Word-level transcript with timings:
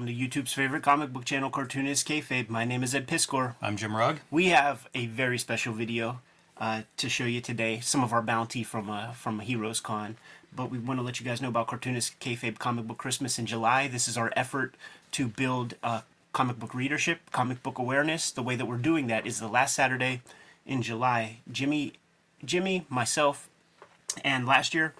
welcome 0.00 0.16
to 0.16 0.28
YouTube's 0.28 0.54
favorite 0.54 0.82
comic 0.82 1.12
book 1.12 1.26
channel, 1.26 1.50
Cartoonist 1.50 2.08
Kayfabe. 2.08 2.48
My 2.48 2.64
name 2.64 2.82
is 2.82 2.94
Ed 2.94 3.06
Piskor. 3.06 3.56
I'm 3.60 3.76
Jim 3.76 3.94
Rugg. 3.94 4.20
We 4.30 4.46
have 4.46 4.88
a 4.94 5.04
very 5.04 5.36
special 5.36 5.74
video 5.74 6.22
uh, 6.56 6.82
to 6.96 7.10
show 7.10 7.24
you 7.24 7.42
today. 7.42 7.80
Some 7.80 8.02
of 8.02 8.10
our 8.10 8.22
bounty 8.22 8.62
from 8.62 8.88
uh, 8.88 9.12
from 9.12 9.40
Heroes 9.40 9.78
Con, 9.78 10.16
but 10.56 10.70
we 10.70 10.78
want 10.78 10.98
to 10.98 11.04
let 11.04 11.20
you 11.20 11.26
guys 11.26 11.42
know 11.42 11.48
about 11.48 11.66
Cartoonist 11.66 12.18
Kayfabe 12.18 12.58
Comic 12.58 12.86
Book 12.86 12.96
Christmas 12.96 13.38
in 13.38 13.44
July. 13.44 13.88
This 13.88 14.08
is 14.08 14.16
our 14.16 14.32
effort 14.34 14.74
to 15.12 15.28
build 15.28 15.74
uh, 15.82 16.00
comic 16.32 16.58
book 16.58 16.72
readership, 16.72 17.30
comic 17.30 17.62
book 17.62 17.78
awareness. 17.78 18.30
The 18.30 18.42
way 18.42 18.56
that 18.56 18.64
we're 18.64 18.78
doing 18.78 19.06
that 19.08 19.26
is 19.26 19.38
the 19.38 19.48
last 19.48 19.74
Saturday 19.74 20.22
in 20.64 20.80
July. 20.80 21.40
Jimmy, 21.52 21.92
Jimmy, 22.42 22.86
myself, 22.88 23.50
and 24.24 24.46
last 24.46 24.72
year, 24.72 24.94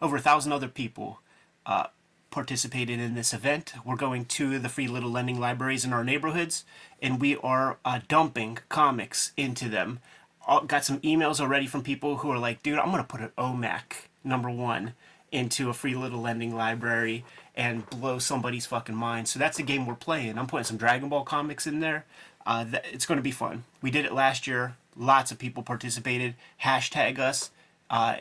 over 0.00 0.16
a 0.16 0.20
thousand 0.20 0.52
other 0.52 0.68
people 0.68 1.20
uh, 1.66 1.88
participated 2.36 3.00
in 3.00 3.14
this 3.14 3.32
event. 3.32 3.72
We're 3.82 3.96
going 3.96 4.26
to 4.26 4.58
the 4.58 4.68
free 4.68 4.88
little 4.88 5.10
lending 5.10 5.40
libraries 5.40 5.86
in 5.86 5.94
our 5.94 6.04
neighborhoods, 6.04 6.66
and 7.00 7.18
we 7.18 7.34
are 7.36 7.78
uh, 7.82 8.00
dumping 8.08 8.58
comics 8.68 9.32
into 9.38 9.70
them. 9.70 10.00
All, 10.46 10.60
got 10.60 10.84
some 10.84 11.00
emails 11.00 11.40
already 11.40 11.66
from 11.66 11.82
people 11.82 12.18
who 12.18 12.30
are 12.30 12.38
like, 12.38 12.62
dude, 12.62 12.78
I'm 12.78 12.90
going 12.90 13.02
to 13.02 13.08
put 13.08 13.22
an 13.22 13.30
OMAC 13.38 14.08
number 14.22 14.50
one 14.50 14.92
into 15.32 15.70
a 15.70 15.72
free 15.72 15.94
little 15.94 16.20
lending 16.20 16.54
library 16.54 17.24
and 17.54 17.88
blow 17.88 18.18
somebody's 18.18 18.66
fucking 18.66 18.94
mind. 18.94 19.28
So 19.28 19.38
that's 19.38 19.56
the 19.56 19.62
game 19.62 19.86
we're 19.86 19.94
playing. 19.94 20.36
I'm 20.36 20.46
putting 20.46 20.64
some 20.64 20.76
Dragon 20.76 21.08
Ball 21.08 21.24
comics 21.24 21.66
in 21.66 21.80
there. 21.80 22.04
Uh, 22.44 22.66
th- 22.66 22.84
it's 22.92 23.06
going 23.06 23.16
to 23.16 23.22
be 23.22 23.30
fun. 23.30 23.64
We 23.80 23.90
did 23.90 24.04
it 24.04 24.12
last 24.12 24.46
year. 24.46 24.76
Lots 24.94 25.30
of 25.30 25.38
people 25.38 25.62
participated. 25.62 26.34
Hashtag 26.62 27.18
us. 27.18 27.50
Uh, 27.88 28.16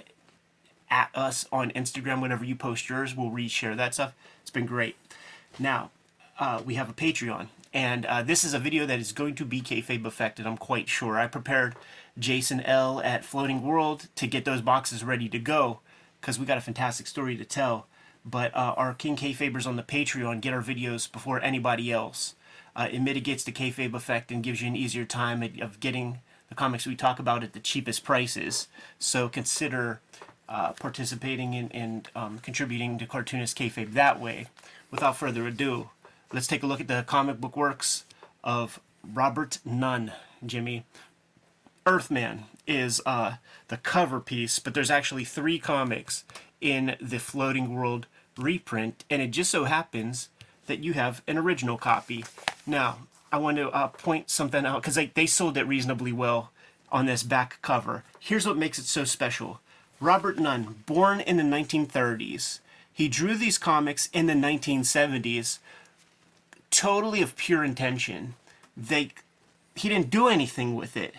at 0.89 1.09
us 1.13 1.45
on 1.52 1.71
Instagram 1.71 2.21
whenever 2.21 2.45
you 2.45 2.55
post 2.55 2.90
yours. 2.90 3.15
We'll 3.15 3.32
reshare 3.32 3.76
that 3.77 3.93
stuff. 3.93 4.13
It's 4.41 4.51
been 4.51 4.65
great. 4.65 4.96
Now, 5.59 5.91
uh, 6.40 6.62
we 6.65 6.76
have 6.76 6.90
a 6.90 6.93
Patreon, 6.93 7.48
and 7.73 8.05
uh, 8.05 8.21
this 8.21 8.43
is 8.43 8.54
a 8.54 8.59
video 8.59 8.85
that 8.85 8.99
is 8.99 9.12
going 9.12 9.35
to 9.35 9.46
be 9.46 9.62
kayfabe 9.62 10.05
affected. 10.05 10.46
I'm 10.46 10.57
quite 10.57 10.90
sure. 10.90 11.18
I 11.18 11.27
prepared 11.27 11.76
Jason 12.20 12.62
L 12.62 13.01
at 13.01 13.26
Floating 13.26 13.63
World 13.63 14.07
to 14.15 14.27
get 14.27 14.46
those 14.46 14.62
boxes 14.62 15.04
ready 15.04 15.29
to 15.29 15.40
go 15.40 15.79
because 16.20 16.40
we 16.40 16.46
got 16.46 16.57
a 16.57 16.62
fantastic 16.62 17.07
story 17.07 17.37
to 17.37 17.46
tell. 17.46 17.87
But 18.26 18.55
uh, 18.55 18.74
our 18.76 18.93
King 18.93 19.15
Kayfabers 19.15 19.68
on 19.68 19.76
the 19.76 19.84
Patreon 19.84 20.41
get 20.41 20.54
our 20.54 20.62
videos 20.62 21.12
before 21.12 21.41
anybody 21.41 21.91
else. 21.91 22.35
Uh, 22.76 22.90
it 22.91 22.99
mitigates 22.99 23.43
the 23.43 23.52
kayfabe 23.52 23.93
effect 23.93 24.31
and 24.31 24.43
gives 24.43 24.62
you 24.62 24.68
an 24.68 24.76
easier 24.76 25.05
time 25.05 25.43
of 25.62 25.79
getting 25.79 26.20
the 26.49 26.55
comics 26.55 26.85
we 26.85 26.96
talk 26.96 27.20
about 27.20 27.43
at 27.43 27.54
the 27.54 27.59
cheapest 27.59 28.04
prices. 28.04 28.68
So 28.99 29.29
consider 29.29 30.02
uh, 30.48 30.74
participating 30.74 31.54
in 31.54 31.71
and 31.71 32.07
um, 32.15 32.40
contributing 32.40 32.98
to 32.98 33.05
Cartoonist 33.05 33.57
Kayfabe 33.57 33.93
that 33.93 34.20
way. 34.20 34.48
Without 34.91 35.18
further 35.18 35.48
ado, 35.48 35.90
let's 36.32 36.48
take 36.48 36.63
a 36.63 36.68
look 36.68 36.82
at 36.82 36.87
the 36.87 37.04
comic 37.07 37.41
book 37.41 37.57
works 37.57 38.05
of 38.43 38.79
Robert 39.13 39.60
Nunn, 39.65 40.12
Jimmy. 40.46 40.85
Earthman 41.85 42.46
is 42.68 43.02
uh, 43.05 43.35
the 43.68 43.77
cover 43.77 44.20
piece, 44.20 44.60
but 44.60 44.74
there's 44.74 44.91
actually 44.91 45.24
three 45.24 45.60
comics 45.60 46.24
in 46.62 46.96
the 47.02 47.20
Floating 47.20 47.76
World 47.76 48.07
reprint, 48.37 49.05
and 49.09 49.21
it 49.21 49.32
just 49.32 49.52
so 49.52 49.65
happens 49.65 50.30
that 50.68 50.84
you 50.84 50.93
have 50.93 51.21
an 51.27 51.37
original 51.37 51.77
copy. 51.77 52.26
Now, 52.65 52.99
I 53.32 53.37
want 53.37 53.57
to 53.57 53.70
uh, 53.70 53.87
point 53.90 54.30
something 54.30 54.65
out 54.65 54.82
because 54.82 54.96
they, 54.96 55.07
they 55.07 55.26
sold 55.26 55.57
it 55.57 55.68
reasonably 55.68 56.12
well 56.12 56.52
on 56.91 57.05
this 57.05 57.24
back 57.24 57.59
cover. 57.62 58.04
Here's 58.20 58.48
what 58.48 58.57
makes 58.57 58.80
it 58.80 58.85
so 58.85 59.04
special 59.04 59.59
Robert 59.99 60.38
Nunn, 60.38 60.84
born 60.85 61.21
in 61.21 61.38
the 61.38 61.43
1930s, 61.43 62.60
he 62.91 63.07
drew 63.07 63.35
these 63.35 63.57
comics 63.57 64.09
in 64.13 64.25
the 64.28 64.34
1970s 64.34 65.59
totally 66.69 67.22
of 67.22 67.36
pure 67.36 67.64
intention. 67.64 68.36
They 68.75 69.12
he 69.75 69.90
didn't 69.90 70.09
do 70.09 70.30
anything 70.30 70.75
with 70.75 70.96
it. 70.96 71.16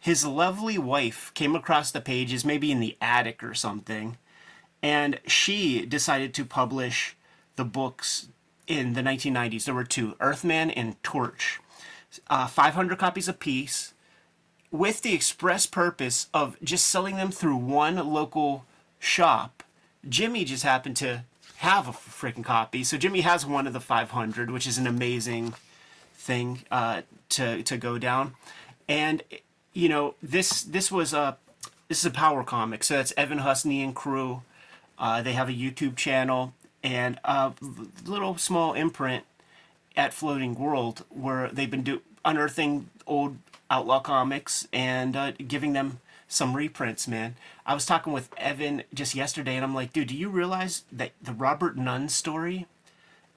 His 0.00 0.26
lovely 0.26 0.76
wife 0.76 1.32
came 1.34 1.56
across 1.56 1.90
the 1.90 2.02
pages 2.02 2.44
maybe 2.44 2.70
in 2.70 2.80
the 2.80 2.96
attic 3.00 3.42
or 3.42 3.54
something 3.54 4.18
and 4.84 5.18
she 5.26 5.86
decided 5.86 6.34
to 6.34 6.44
publish 6.44 7.16
the 7.56 7.64
books 7.64 8.26
in 8.66 8.92
the 8.92 9.00
1990s. 9.00 9.64
There 9.64 9.74
were 9.74 9.82
two, 9.82 10.14
Earthman 10.20 10.70
and 10.70 11.02
Torch. 11.02 11.58
Uh, 12.28 12.46
500 12.46 12.98
copies 12.98 13.26
apiece 13.26 13.93
with 14.74 15.02
the 15.02 15.14
express 15.14 15.66
purpose 15.66 16.28
of 16.34 16.56
just 16.60 16.88
selling 16.88 17.14
them 17.14 17.30
through 17.30 17.54
one 17.54 17.94
local 17.94 18.64
shop. 18.98 19.62
Jimmy 20.08 20.44
just 20.44 20.64
happened 20.64 20.96
to 20.96 21.22
have 21.58 21.86
a 21.86 21.92
freaking 21.92 22.42
copy, 22.42 22.82
so 22.82 22.98
Jimmy 22.98 23.20
has 23.20 23.46
one 23.46 23.68
of 23.68 23.72
the 23.72 23.78
500, 23.78 24.50
which 24.50 24.66
is 24.66 24.76
an 24.76 24.88
amazing 24.88 25.54
thing 26.14 26.64
uh, 26.72 27.02
to 27.28 27.62
to 27.62 27.76
go 27.76 27.98
down. 27.98 28.34
And 28.88 29.22
you 29.72 29.88
know 29.88 30.16
this 30.20 30.64
this 30.64 30.90
was 30.90 31.12
a 31.12 31.36
this 31.86 32.00
is 32.00 32.06
a 32.06 32.10
power 32.10 32.42
comic, 32.42 32.82
so 32.82 32.96
that's 32.96 33.12
Evan 33.16 33.38
Husney 33.38 33.84
and 33.84 33.94
crew. 33.94 34.42
Uh, 34.98 35.22
they 35.22 35.34
have 35.34 35.48
a 35.48 35.52
YouTube 35.52 35.94
channel 35.94 36.52
and 36.82 37.20
a 37.24 37.52
little 38.04 38.36
small 38.38 38.74
imprint 38.74 39.22
at 39.96 40.12
Floating 40.12 40.56
World 40.56 41.04
where 41.10 41.48
they've 41.48 41.70
been 41.70 41.84
do- 41.84 42.02
unearthing 42.24 42.90
old 43.06 43.36
Outlaw 43.70 44.00
Comics 44.00 44.68
and 44.72 45.16
uh, 45.16 45.32
giving 45.32 45.72
them 45.72 46.00
some 46.28 46.56
reprints, 46.56 47.06
man. 47.06 47.36
I 47.66 47.74
was 47.74 47.86
talking 47.86 48.12
with 48.12 48.28
Evan 48.36 48.82
just 48.92 49.14
yesterday, 49.14 49.56
and 49.56 49.64
I'm 49.64 49.74
like, 49.74 49.92
dude, 49.92 50.08
do 50.08 50.16
you 50.16 50.28
realize 50.28 50.84
that 50.90 51.12
the 51.22 51.32
Robert 51.32 51.76
Nunn 51.76 52.08
story 52.08 52.66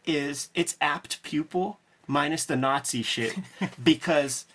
is 0.06 0.50
it's 0.56 0.78
apt 0.80 1.22
pupil 1.24 1.80
minus 2.08 2.46
the 2.46 2.56
Nazi 2.56 3.04
shit 3.04 3.36
because 3.84 4.46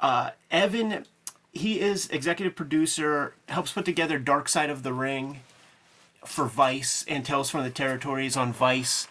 uh, 0.00 0.30
Evan, 0.50 1.06
he 1.52 1.80
is 1.80 2.08
executive 2.08 2.56
producer, 2.56 3.34
helps 3.48 3.72
put 3.72 3.84
together 3.84 4.18
Dark 4.18 4.48
Side 4.48 4.70
of 4.70 4.82
the 4.82 4.92
Ring 4.92 5.40
for 6.24 6.46
Vice 6.46 7.04
and 7.08 7.24
Tales 7.24 7.50
from 7.50 7.62
the 7.62 7.70
Territories 7.70 8.36
on 8.36 8.52
Vice 8.52 9.06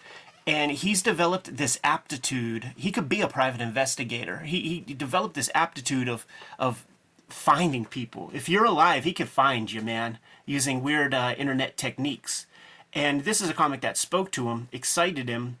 and 0.46 0.72
he's 0.72 1.02
developed 1.02 1.56
this 1.56 1.78
aptitude. 1.84 2.72
He 2.76 2.90
could 2.90 3.08
be 3.08 3.20
a 3.20 3.28
private 3.28 3.60
investigator. 3.60 4.38
He, 4.38 4.82
he 4.84 4.94
developed 4.94 5.34
this 5.34 5.50
aptitude 5.54 6.08
of 6.08 6.26
of 6.58 6.84
finding 7.28 7.84
people. 7.84 8.30
If 8.34 8.48
you're 8.48 8.64
alive, 8.64 9.04
he 9.04 9.12
could 9.12 9.28
find 9.28 9.72
you, 9.72 9.80
man, 9.80 10.18
using 10.44 10.82
weird 10.82 11.14
uh, 11.14 11.34
internet 11.38 11.76
techniques. 11.76 12.46
And 12.92 13.24
this 13.24 13.40
is 13.40 13.48
a 13.48 13.54
comic 13.54 13.80
that 13.80 13.96
spoke 13.96 14.30
to 14.32 14.48
him, 14.48 14.68
excited 14.70 15.28
him. 15.28 15.58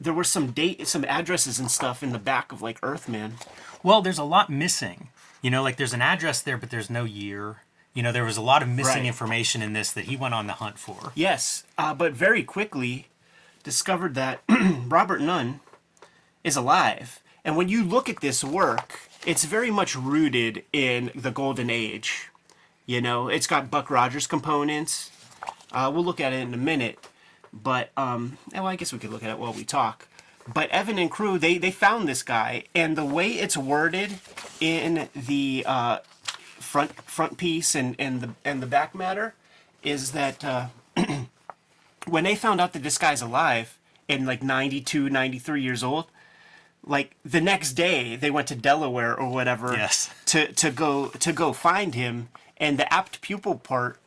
There 0.00 0.12
were 0.12 0.24
some 0.24 0.52
date, 0.52 0.86
some 0.86 1.04
addresses 1.04 1.58
and 1.58 1.70
stuff 1.70 2.02
in 2.02 2.12
the 2.12 2.18
back 2.18 2.52
of 2.52 2.62
like 2.62 2.78
Earthman. 2.82 3.34
Well, 3.82 4.00
there's 4.00 4.18
a 4.18 4.24
lot 4.24 4.48
missing. 4.48 5.08
You 5.42 5.50
know, 5.50 5.62
like 5.62 5.76
there's 5.76 5.92
an 5.92 6.02
address 6.02 6.40
there, 6.40 6.56
but 6.56 6.70
there's 6.70 6.90
no 6.90 7.04
year. 7.04 7.62
You 7.94 8.02
know, 8.02 8.12
there 8.12 8.24
was 8.24 8.36
a 8.36 8.42
lot 8.42 8.62
of 8.62 8.68
missing 8.68 9.02
right. 9.02 9.06
information 9.06 9.60
in 9.60 9.72
this 9.72 9.92
that 9.92 10.04
he 10.04 10.16
went 10.16 10.34
on 10.34 10.46
the 10.46 10.54
hunt 10.54 10.78
for. 10.78 11.12
Yes, 11.14 11.64
uh, 11.76 11.94
but 11.94 12.12
very 12.12 12.42
quickly 12.42 13.08
discovered 13.62 14.14
that 14.14 14.42
Robert 14.88 15.20
Nunn 15.20 15.60
is 16.44 16.56
alive. 16.56 17.20
And 17.44 17.56
when 17.56 17.68
you 17.68 17.84
look 17.84 18.08
at 18.08 18.20
this 18.20 18.44
work, 18.44 19.00
it's 19.26 19.44
very 19.44 19.70
much 19.70 19.96
rooted 19.96 20.64
in 20.72 21.10
the 21.14 21.30
golden 21.30 21.70
age. 21.70 22.30
You 22.86 23.00
know, 23.00 23.28
it's 23.28 23.46
got 23.46 23.70
Buck 23.70 23.90
Rogers 23.90 24.26
components. 24.26 25.10
Uh, 25.70 25.90
we'll 25.92 26.04
look 26.04 26.20
at 26.20 26.32
it 26.32 26.40
in 26.40 26.54
a 26.54 26.58
minute. 26.58 26.98
But, 27.52 27.90
um, 27.96 28.38
well, 28.52 28.66
I 28.66 28.76
guess 28.76 28.92
we 28.92 28.98
could 28.98 29.10
look 29.10 29.22
at 29.22 29.30
it 29.30 29.38
while 29.38 29.52
we 29.52 29.64
talk. 29.64 30.08
But 30.52 30.70
Evan 30.70 30.98
and 30.98 31.10
crew, 31.10 31.38
they, 31.38 31.58
they 31.58 31.70
found 31.70 32.08
this 32.08 32.22
guy, 32.22 32.64
and 32.74 32.96
the 32.96 33.04
way 33.04 33.28
it's 33.28 33.56
worded 33.56 34.18
in 34.60 35.08
the 35.14 35.62
uh, 35.66 35.98
front 36.72 36.92
front 37.02 37.36
piece 37.36 37.74
and, 37.74 37.94
and 37.98 38.20
the 38.20 38.30
and 38.44 38.62
the 38.62 38.66
back 38.66 38.94
matter 38.94 39.34
is 39.82 40.12
that 40.12 40.42
uh, 40.44 40.66
when 42.12 42.24
they 42.24 42.34
found 42.34 42.60
out 42.60 42.74
that 42.74 42.82
this 42.82 42.98
guy's 42.98 43.22
alive 43.22 43.78
and 44.06 44.26
like 44.26 44.42
92 44.42 45.08
93 45.08 45.62
years 45.62 45.82
old 45.82 46.04
like 46.84 47.16
the 47.24 47.40
next 47.40 47.72
day 47.72 48.16
they 48.16 48.30
went 48.30 48.46
to 48.48 48.54
delaware 48.54 49.18
or 49.18 49.30
whatever 49.30 49.72
yes. 49.72 50.10
to, 50.26 50.52
to 50.52 50.70
go 50.70 51.08
to 51.08 51.32
go 51.32 51.54
find 51.54 51.94
him 51.94 52.28
and 52.58 52.78
the 52.78 52.92
apt 52.92 53.22
pupil 53.22 53.54
part 53.54 53.98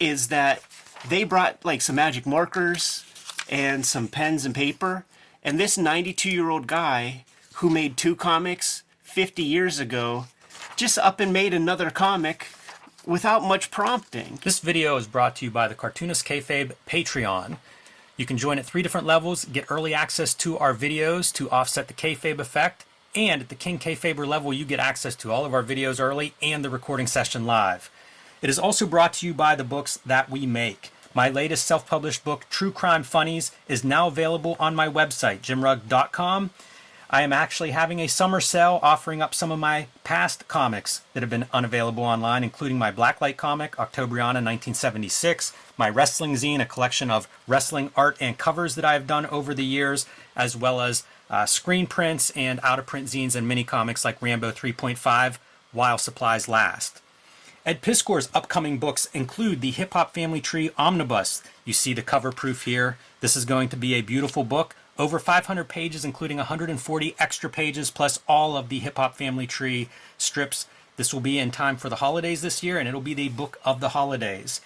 is 0.00 0.26
that 0.26 0.60
they 1.08 1.22
brought 1.22 1.64
like 1.64 1.80
some 1.80 1.94
magic 1.94 2.26
markers 2.26 3.04
and 3.48 3.86
some 3.86 4.08
pens 4.08 4.44
and 4.44 4.56
paper 4.56 5.04
and 5.44 5.60
this 5.60 5.78
92 5.78 6.30
year 6.30 6.50
old 6.50 6.66
guy 6.66 7.24
who 7.56 7.70
made 7.70 7.96
two 7.96 8.16
comics 8.16 8.82
50 9.04 9.40
years 9.44 9.78
ago 9.78 10.24
just 10.74 10.98
up 10.98 11.20
and 11.20 11.32
made 11.32 11.54
another 11.54 11.90
comic 11.90 12.48
without 13.04 13.42
much 13.42 13.70
prompting. 13.70 14.38
This 14.44 14.60
video 14.60 14.96
is 14.96 15.06
brought 15.06 15.36
to 15.36 15.44
you 15.44 15.50
by 15.50 15.68
the 15.68 15.74
Cartoonist 15.74 16.24
Kayfabe 16.24 16.72
Patreon. 16.86 17.58
You 18.16 18.26
can 18.26 18.38
join 18.38 18.58
at 18.58 18.66
three 18.66 18.82
different 18.82 19.06
levels, 19.06 19.44
get 19.44 19.70
early 19.70 19.94
access 19.94 20.34
to 20.34 20.58
our 20.58 20.74
videos 20.74 21.32
to 21.34 21.50
offset 21.50 21.88
the 21.88 21.94
kayfabe 21.94 22.38
effect, 22.38 22.84
and 23.14 23.42
at 23.42 23.48
the 23.48 23.54
King 23.54 23.78
Kayfaber 23.78 24.26
level, 24.26 24.52
you 24.52 24.64
get 24.64 24.80
access 24.80 25.14
to 25.16 25.32
all 25.32 25.44
of 25.44 25.52
our 25.52 25.62
videos 25.62 26.00
early 26.00 26.34
and 26.40 26.64
the 26.64 26.70
recording 26.70 27.06
session 27.06 27.44
live. 27.44 27.90
It 28.40 28.48
is 28.48 28.58
also 28.58 28.86
brought 28.86 29.14
to 29.14 29.26
you 29.26 29.34
by 29.34 29.54
the 29.54 29.64
books 29.64 29.98
that 30.06 30.30
we 30.30 30.46
make. 30.46 30.90
My 31.14 31.28
latest 31.28 31.66
self 31.66 31.86
published 31.86 32.24
book, 32.24 32.46
True 32.48 32.72
Crime 32.72 33.02
Funnies, 33.02 33.52
is 33.68 33.84
now 33.84 34.06
available 34.06 34.56
on 34.58 34.74
my 34.74 34.88
website, 34.88 35.40
jimrugg.com. 35.40 36.50
I 37.14 37.20
am 37.20 37.32
actually 37.34 37.72
having 37.72 38.00
a 38.00 38.06
summer 38.06 38.40
sale 38.40 38.80
offering 38.82 39.20
up 39.20 39.34
some 39.34 39.52
of 39.52 39.58
my 39.58 39.88
past 40.02 40.48
comics 40.48 41.02
that 41.12 41.22
have 41.22 41.28
been 41.28 41.44
unavailable 41.52 42.04
online, 42.04 42.42
including 42.42 42.78
my 42.78 42.90
Blacklight 42.90 43.36
comic, 43.36 43.72
Octobriana 43.76 44.40
1976, 44.40 45.52
my 45.76 45.90
wrestling 45.90 46.32
zine, 46.32 46.62
a 46.62 46.64
collection 46.64 47.10
of 47.10 47.28
wrestling 47.46 47.90
art 47.96 48.16
and 48.18 48.38
covers 48.38 48.76
that 48.76 48.86
I 48.86 48.94
have 48.94 49.06
done 49.06 49.26
over 49.26 49.52
the 49.52 49.64
years, 49.64 50.06
as 50.34 50.56
well 50.56 50.80
as 50.80 51.04
uh, 51.28 51.44
screen 51.44 51.86
prints 51.86 52.30
and 52.30 52.58
out 52.62 52.78
of 52.78 52.86
print 52.86 53.08
zines 53.08 53.36
and 53.36 53.46
mini 53.46 53.62
comics 53.62 54.06
like 54.06 54.22
Rambo 54.22 54.50
3.5 54.50 55.36
while 55.72 55.98
supplies 55.98 56.48
last. 56.48 57.02
Ed 57.66 57.82
Piskor's 57.82 58.30
upcoming 58.32 58.78
books 58.78 59.06
include 59.12 59.60
the 59.60 59.70
Hip 59.70 59.92
Hop 59.92 60.14
Family 60.14 60.40
Tree 60.40 60.70
Omnibus. 60.78 61.42
You 61.66 61.74
see 61.74 61.92
the 61.92 62.00
cover 62.00 62.32
proof 62.32 62.64
here. 62.64 62.96
This 63.20 63.36
is 63.36 63.44
going 63.44 63.68
to 63.68 63.76
be 63.76 63.92
a 63.94 64.00
beautiful 64.00 64.44
book 64.44 64.74
over 64.98 65.18
500 65.18 65.68
pages, 65.68 66.04
including 66.04 66.36
140 66.36 67.14
extra 67.18 67.48
pages, 67.50 67.90
plus 67.90 68.20
all 68.28 68.56
of 68.56 68.68
the 68.68 68.80
Hip 68.80 68.96
Hop 68.96 69.14
Family 69.14 69.46
Tree 69.46 69.88
strips. 70.18 70.66
This 70.96 71.12
will 71.12 71.20
be 71.20 71.38
in 71.38 71.50
time 71.50 71.76
for 71.76 71.88
the 71.88 71.96
holidays 71.96 72.42
this 72.42 72.62
year, 72.62 72.78
and 72.78 72.88
it'll 72.88 73.00
be 73.00 73.14
the 73.14 73.30
book 73.30 73.58
of 73.64 73.80
the 73.80 73.90
holidays. 73.90 74.60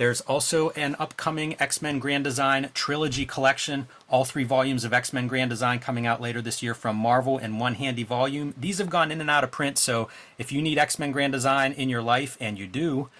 There's 0.00 0.22
also 0.22 0.70
an 0.70 0.96
upcoming 0.98 1.60
X 1.60 1.82
Men 1.82 1.98
Grand 1.98 2.24
Design 2.24 2.70
trilogy 2.72 3.26
collection, 3.26 3.86
all 4.08 4.24
three 4.24 4.44
volumes 4.44 4.82
of 4.82 4.94
X 4.94 5.12
Men 5.12 5.26
Grand 5.26 5.50
Design 5.50 5.78
coming 5.78 6.06
out 6.06 6.22
later 6.22 6.40
this 6.40 6.62
year 6.62 6.72
from 6.72 6.96
Marvel 6.96 7.36
in 7.36 7.58
one 7.58 7.74
handy 7.74 8.02
volume. 8.02 8.54
These 8.56 8.78
have 8.78 8.88
gone 8.88 9.10
in 9.10 9.20
and 9.20 9.28
out 9.28 9.44
of 9.44 9.50
print, 9.50 9.76
so 9.76 10.08
if 10.38 10.52
you 10.52 10.62
need 10.62 10.78
X 10.78 10.98
Men 10.98 11.12
Grand 11.12 11.34
Design 11.34 11.72
in 11.72 11.90
your 11.90 12.00
life, 12.00 12.38
and 12.40 12.58
you 12.58 12.66
do, 12.66 13.10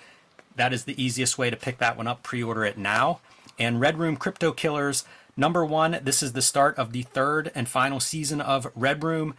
that 0.57 0.73
is 0.73 0.85
the 0.85 1.03
easiest 1.03 1.37
way 1.37 1.51
to 1.51 1.57
pick 1.57 1.77
that 1.79 1.99
one 1.99 2.07
up. 2.07 2.23
Pre 2.23 2.43
order 2.43 2.65
it 2.65 2.79
now. 2.79 3.21
And 3.59 3.79
Red 3.79 3.99
Room 3.99 4.17
Crypto 4.17 4.53
Killers 4.53 5.05
Number 5.40 5.64
one, 5.64 6.00
this 6.02 6.22
is 6.22 6.34
the 6.34 6.42
start 6.42 6.76
of 6.76 6.92
the 6.92 7.00
third 7.00 7.50
and 7.54 7.66
final 7.66 7.98
season 7.98 8.42
of 8.42 8.70
Red 8.75 9.02
Room. 9.02 9.32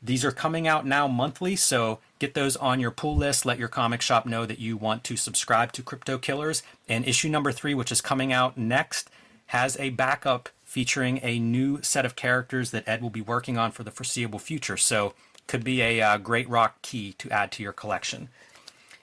These 0.00 0.24
are 0.24 0.30
coming 0.30 0.68
out 0.68 0.86
now 0.86 1.08
monthly, 1.08 1.56
so 1.56 1.98
get 2.20 2.34
those 2.34 2.54
on 2.54 2.78
your 2.78 2.92
pull 2.92 3.16
list. 3.16 3.44
Let 3.44 3.58
your 3.58 3.66
comic 3.66 4.00
shop 4.00 4.24
know 4.24 4.46
that 4.46 4.60
you 4.60 4.76
want 4.76 5.02
to 5.02 5.16
subscribe 5.16 5.72
to 5.72 5.82
Crypto 5.82 6.16
Killers. 6.16 6.62
And 6.88 7.04
issue 7.04 7.28
number 7.28 7.50
three, 7.50 7.74
which 7.74 7.90
is 7.90 8.00
coming 8.00 8.32
out 8.32 8.56
next, 8.56 9.10
has 9.46 9.76
a 9.80 9.90
backup 9.90 10.48
featuring 10.64 11.18
a 11.24 11.40
new 11.40 11.82
set 11.82 12.06
of 12.06 12.14
characters 12.14 12.70
that 12.70 12.86
Ed 12.86 13.02
will 13.02 13.10
be 13.10 13.20
working 13.20 13.58
on 13.58 13.72
for 13.72 13.82
the 13.82 13.90
foreseeable 13.90 14.38
future. 14.38 14.76
So, 14.76 15.12
could 15.48 15.64
be 15.64 15.82
a 15.82 16.00
uh, 16.00 16.18
great 16.18 16.48
rock 16.48 16.80
key 16.82 17.14
to 17.14 17.32
add 17.32 17.50
to 17.50 17.64
your 17.64 17.72
collection. 17.72 18.28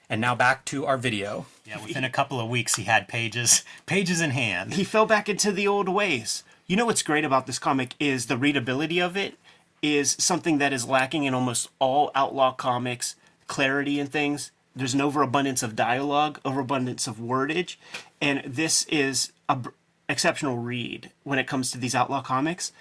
And 0.08 0.20
now 0.20 0.34
back 0.34 0.64
to 0.66 0.86
our 0.86 0.96
video. 0.96 1.46
Yeah, 1.64 1.82
within 1.82 2.04
a 2.04 2.10
couple 2.10 2.40
of 2.40 2.48
weeks, 2.48 2.76
he 2.76 2.84
had 2.84 3.08
pages, 3.08 3.64
pages 3.86 4.20
in 4.20 4.30
hand. 4.30 4.74
He 4.74 4.84
fell 4.84 5.06
back 5.06 5.28
into 5.28 5.50
the 5.50 5.66
old 5.66 5.88
ways. 5.88 6.44
You 6.66 6.76
know 6.76 6.86
what's 6.86 7.02
great 7.02 7.24
about 7.24 7.46
this 7.46 7.58
comic 7.58 7.94
is 7.98 8.26
the 8.26 8.36
readability 8.36 9.00
of 9.00 9.16
it 9.16 9.38
is 9.82 10.16
something 10.18 10.58
that 10.58 10.72
is 10.72 10.86
lacking 10.86 11.24
in 11.24 11.34
almost 11.34 11.68
all 11.78 12.10
outlaw 12.14 12.52
comics. 12.52 13.14
Clarity 13.46 14.00
and 14.00 14.10
things. 14.10 14.50
There's 14.74 14.94
an 14.94 15.00
overabundance 15.00 15.62
of 15.62 15.76
dialogue, 15.76 16.40
overabundance 16.44 17.06
of 17.06 17.16
wordage, 17.16 17.76
and 18.20 18.42
this 18.44 18.84
is 18.86 19.32
a 19.48 19.56
b- 19.56 19.70
exceptional 20.08 20.58
read 20.58 21.10
when 21.24 21.38
it 21.38 21.46
comes 21.46 21.70
to 21.70 21.78
these 21.78 21.94
outlaw 21.94 22.20
comics. 22.22 22.72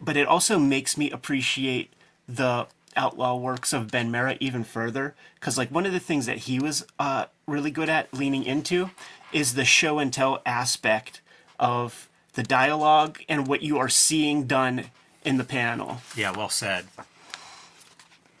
But 0.00 0.16
it 0.16 0.28
also 0.28 0.58
makes 0.58 0.96
me 0.96 1.10
appreciate 1.10 1.92
the 2.28 2.66
outlaw 2.96 3.36
works 3.36 3.72
of 3.72 3.90
Ben 3.90 4.10
Marra 4.10 4.36
even 4.40 4.64
further 4.64 5.14
because 5.34 5.56
like 5.56 5.70
one 5.70 5.86
of 5.86 5.92
the 5.92 6.00
things 6.00 6.26
that 6.26 6.38
he 6.38 6.58
was 6.58 6.86
uh, 6.98 7.26
really 7.46 7.70
good 7.70 7.88
at 7.88 8.12
leaning 8.12 8.44
into 8.44 8.90
is 9.32 9.54
the 9.54 9.64
show 9.64 9.98
and 9.98 10.12
tell 10.12 10.42
aspect 10.44 11.20
of 11.58 12.08
the 12.34 12.42
dialogue 12.42 13.20
and 13.28 13.46
what 13.46 13.62
you 13.62 13.78
are 13.78 13.88
seeing 13.88 14.46
done 14.46 14.86
in 15.24 15.36
the 15.36 15.44
panel. 15.44 15.98
Yeah, 16.16 16.32
well 16.36 16.48
said. 16.48 16.86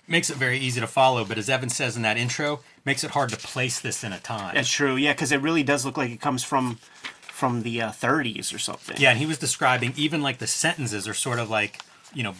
Makes 0.06 0.30
it 0.30 0.36
very 0.36 0.58
easy 0.58 0.80
to 0.80 0.86
follow, 0.86 1.24
but 1.24 1.38
as 1.38 1.48
Evan 1.48 1.68
says 1.68 1.96
in 1.96 2.02
that 2.02 2.16
intro, 2.16 2.60
makes 2.84 3.04
it 3.04 3.12
hard 3.12 3.30
to 3.30 3.36
place 3.36 3.80
this 3.80 4.02
in 4.02 4.12
a 4.12 4.18
time. 4.18 4.54
That's 4.54 4.70
true. 4.70 4.96
Yeah, 4.96 5.12
because 5.12 5.30
it 5.30 5.40
really 5.40 5.62
does 5.62 5.84
look 5.84 5.96
like 5.96 6.10
it 6.10 6.20
comes 6.20 6.42
from 6.42 6.78
from 7.40 7.62
the 7.62 7.80
uh, 7.80 7.90
30s 7.90 8.54
or 8.54 8.58
something. 8.58 8.96
Yeah, 8.98 9.10
and 9.10 9.18
he 9.18 9.24
was 9.24 9.38
describing 9.38 9.94
even 9.96 10.20
like 10.20 10.38
the 10.38 10.46
sentences 10.46 11.08
are 11.08 11.14
sort 11.14 11.38
of 11.38 11.48
like 11.48 11.80
you 12.14 12.22
know 12.22 12.34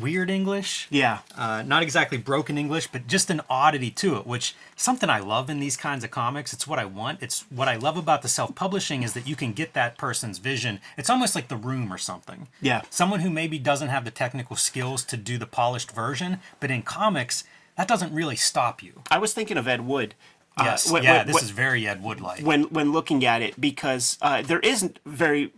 weird 0.00 0.30
English. 0.30 0.86
Yeah. 0.90 1.18
Uh, 1.36 1.62
not 1.62 1.82
exactly 1.82 2.18
broken 2.18 2.56
English, 2.56 2.88
but 2.88 3.06
just 3.06 3.30
an 3.30 3.42
oddity 3.50 3.90
to 3.92 4.16
it, 4.16 4.26
which 4.26 4.54
something 4.76 5.10
I 5.10 5.18
love 5.18 5.50
in 5.50 5.60
these 5.60 5.76
kinds 5.76 6.04
of 6.04 6.10
comics. 6.10 6.52
It's 6.52 6.66
what 6.66 6.78
I 6.78 6.84
want. 6.84 7.22
It's 7.22 7.44
what 7.50 7.68
I 7.68 7.76
love 7.76 7.96
about 7.96 8.22
the 8.22 8.28
self-publishing 8.28 9.02
is 9.02 9.12
that 9.12 9.28
you 9.28 9.36
can 9.36 9.52
get 9.52 9.74
that 9.74 9.98
person's 9.98 10.38
vision. 10.38 10.80
It's 10.96 11.10
almost 11.10 11.34
like 11.34 11.48
the 11.48 11.56
room 11.56 11.92
or 11.92 11.98
something. 11.98 12.48
Yeah. 12.60 12.82
Someone 12.90 13.20
who 13.20 13.30
maybe 13.30 13.58
doesn't 13.58 13.88
have 13.88 14.04
the 14.04 14.10
technical 14.10 14.56
skills 14.56 15.04
to 15.04 15.16
do 15.16 15.38
the 15.38 15.46
polished 15.46 15.90
version, 15.92 16.40
but 16.60 16.70
in 16.70 16.82
comics, 16.82 17.44
that 17.76 17.88
doesn't 17.88 18.12
really 18.12 18.36
stop 18.36 18.82
you. 18.82 19.02
I 19.10 19.18
was 19.18 19.34
thinking 19.34 19.56
of 19.56 19.68
Ed 19.68 19.86
Wood. 19.86 20.14
Yes. 20.58 20.88
Uh, 20.88 20.94
when, 20.94 21.02
yeah, 21.04 21.18
when, 21.18 21.26
this 21.26 21.34
when, 21.34 21.44
is 21.44 21.50
very 21.50 21.86
Ed 21.86 22.02
Wood 22.02 22.20
like. 22.20 22.42
When 22.42 22.64
when 22.64 22.90
looking 22.90 23.24
at 23.24 23.42
it, 23.42 23.60
because 23.60 24.18
uh, 24.20 24.42
there 24.42 24.58
isn't 24.58 24.98
very 25.06 25.52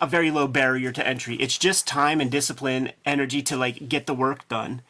a 0.00 0.06
very 0.06 0.30
low 0.30 0.46
barrier 0.46 0.92
to 0.92 1.06
entry. 1.06 1.36
It's 1.36 1.58
just 1.58 1.86
time 1.86 2.20
and 2.20 2.30
discipline, 2.30 2.92
energy 3.04 3.42
to 3.42 3.56
like 3.56 3.88
get 3.88 4.06
the 4.06 4.14
work 4.14 4.48
done, 4.48 4.82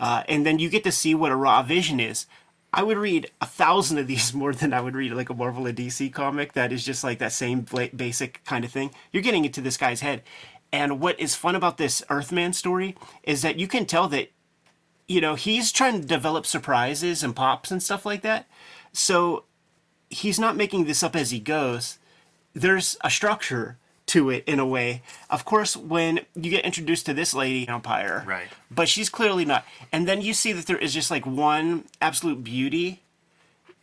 uh, 0.00 0.24
and 0.28 0.44
then 0.44 0.58
you 0.58 0.68
get 0.68 0.84
to 0.84 0.92
see 0.92 1.14
what 1.14 1.32
a 1.32 1.36
raw 1.36 1.62
vision 1.62 2.00
is. 2.00 2.26
I 2.72 2.82
would 2.82 2.98
read 2.98 3.30
a 3.40 3.46
thousand 3.46 3.98
of 3.98 4.06
these 4.06 4.34
more 4.34 4.52
than 4.52 4.72
I 4.72 4.80
would 4.80 4.94
read 4.94 5.12
like 5.12 5.30
a 5.30 5.34
Marvel 5.34 5.66
or 5.66 5.72
DC 5.72 6.12
comic 6.12 6.52
that 6.52 6.72
is 6.72 6.84
just 6.84 7.04
like 7.04 7.18
that 7.18 7.32
same 7.32 7.66
basic 7.94 8.44
kind 8.44 8.64
of 8.64 8.70
thing. 8.70 8.90
You're 9.12 9.22
getting 9.22 9.44
into 9.44 9.60
this 9.60 9.76
guy's 9.76 10.00
head. 10.00 10.22
And 10.70 11.00
what 11.00 11.18
is 11.18 11.34
fun 11.34 11.54
about 11.54 11.78
this 11.78 12.02
Earthman 12.10 12.52
story 12.52 12.94
is 13.22 13.40
that 13.40 13.58
you 13.58 13.66
can 13.66 13.86
tell 13.86 14.06
that, 14.08 14.30
you 15.06 15.18
know, 15.18 15.34
he's 15.34 15.72
trying 15.72 16.00
to 16.00 16.06
develop 16.06 16.44
surprises 16.44 17.22
and 17.22 17.34
pops 17.34 17.70
and 17.70 17.82
stuff 17.82 18.04
like 18.04 18.20
that. 18.20 18.46
So 18.92 19.44
he's 20.10 20.38
not 20.38 20.56
making 20.56 20.84
this 20.84 21.02
up 21.02 21.16
as 21.16 21.30
he 21.30 21.40
goes. 21.40 21.98
There's 22.52 22.98
a 23.02 23.08
structure 23.08 23.78
to 24.08 24.30
it 24.30 24.44
in 24.46 24.58
a 24.58 24.66
way. 24.66 25.02
Of 25.30 25.44
course, 25.44 25.76
when 25.76 26.20
you 26.34 26.50
get 26.50 26.64
introduced 26.64 27.06
to 27.06 27.14
this 27.14 27.34
lady 27.34 27.66
vampire, 27.66 28.24
right? 28.26 28.48
But 28.70 28.88
she's 28.88 29.08
clearly 29.08 29.44
not. 29.44 29.64
And 29.92 30.08
then 30.08 30.20
you 30.20 30.34
see 30.34 30.52
that 30.52 30.66
there 30.66 30.78
is 30.78 30.92
just 30.92 31.10
like 31.10 31.26
one 31.26 31.84
absolute 32.00 32.42
beauty. 32.42 33.02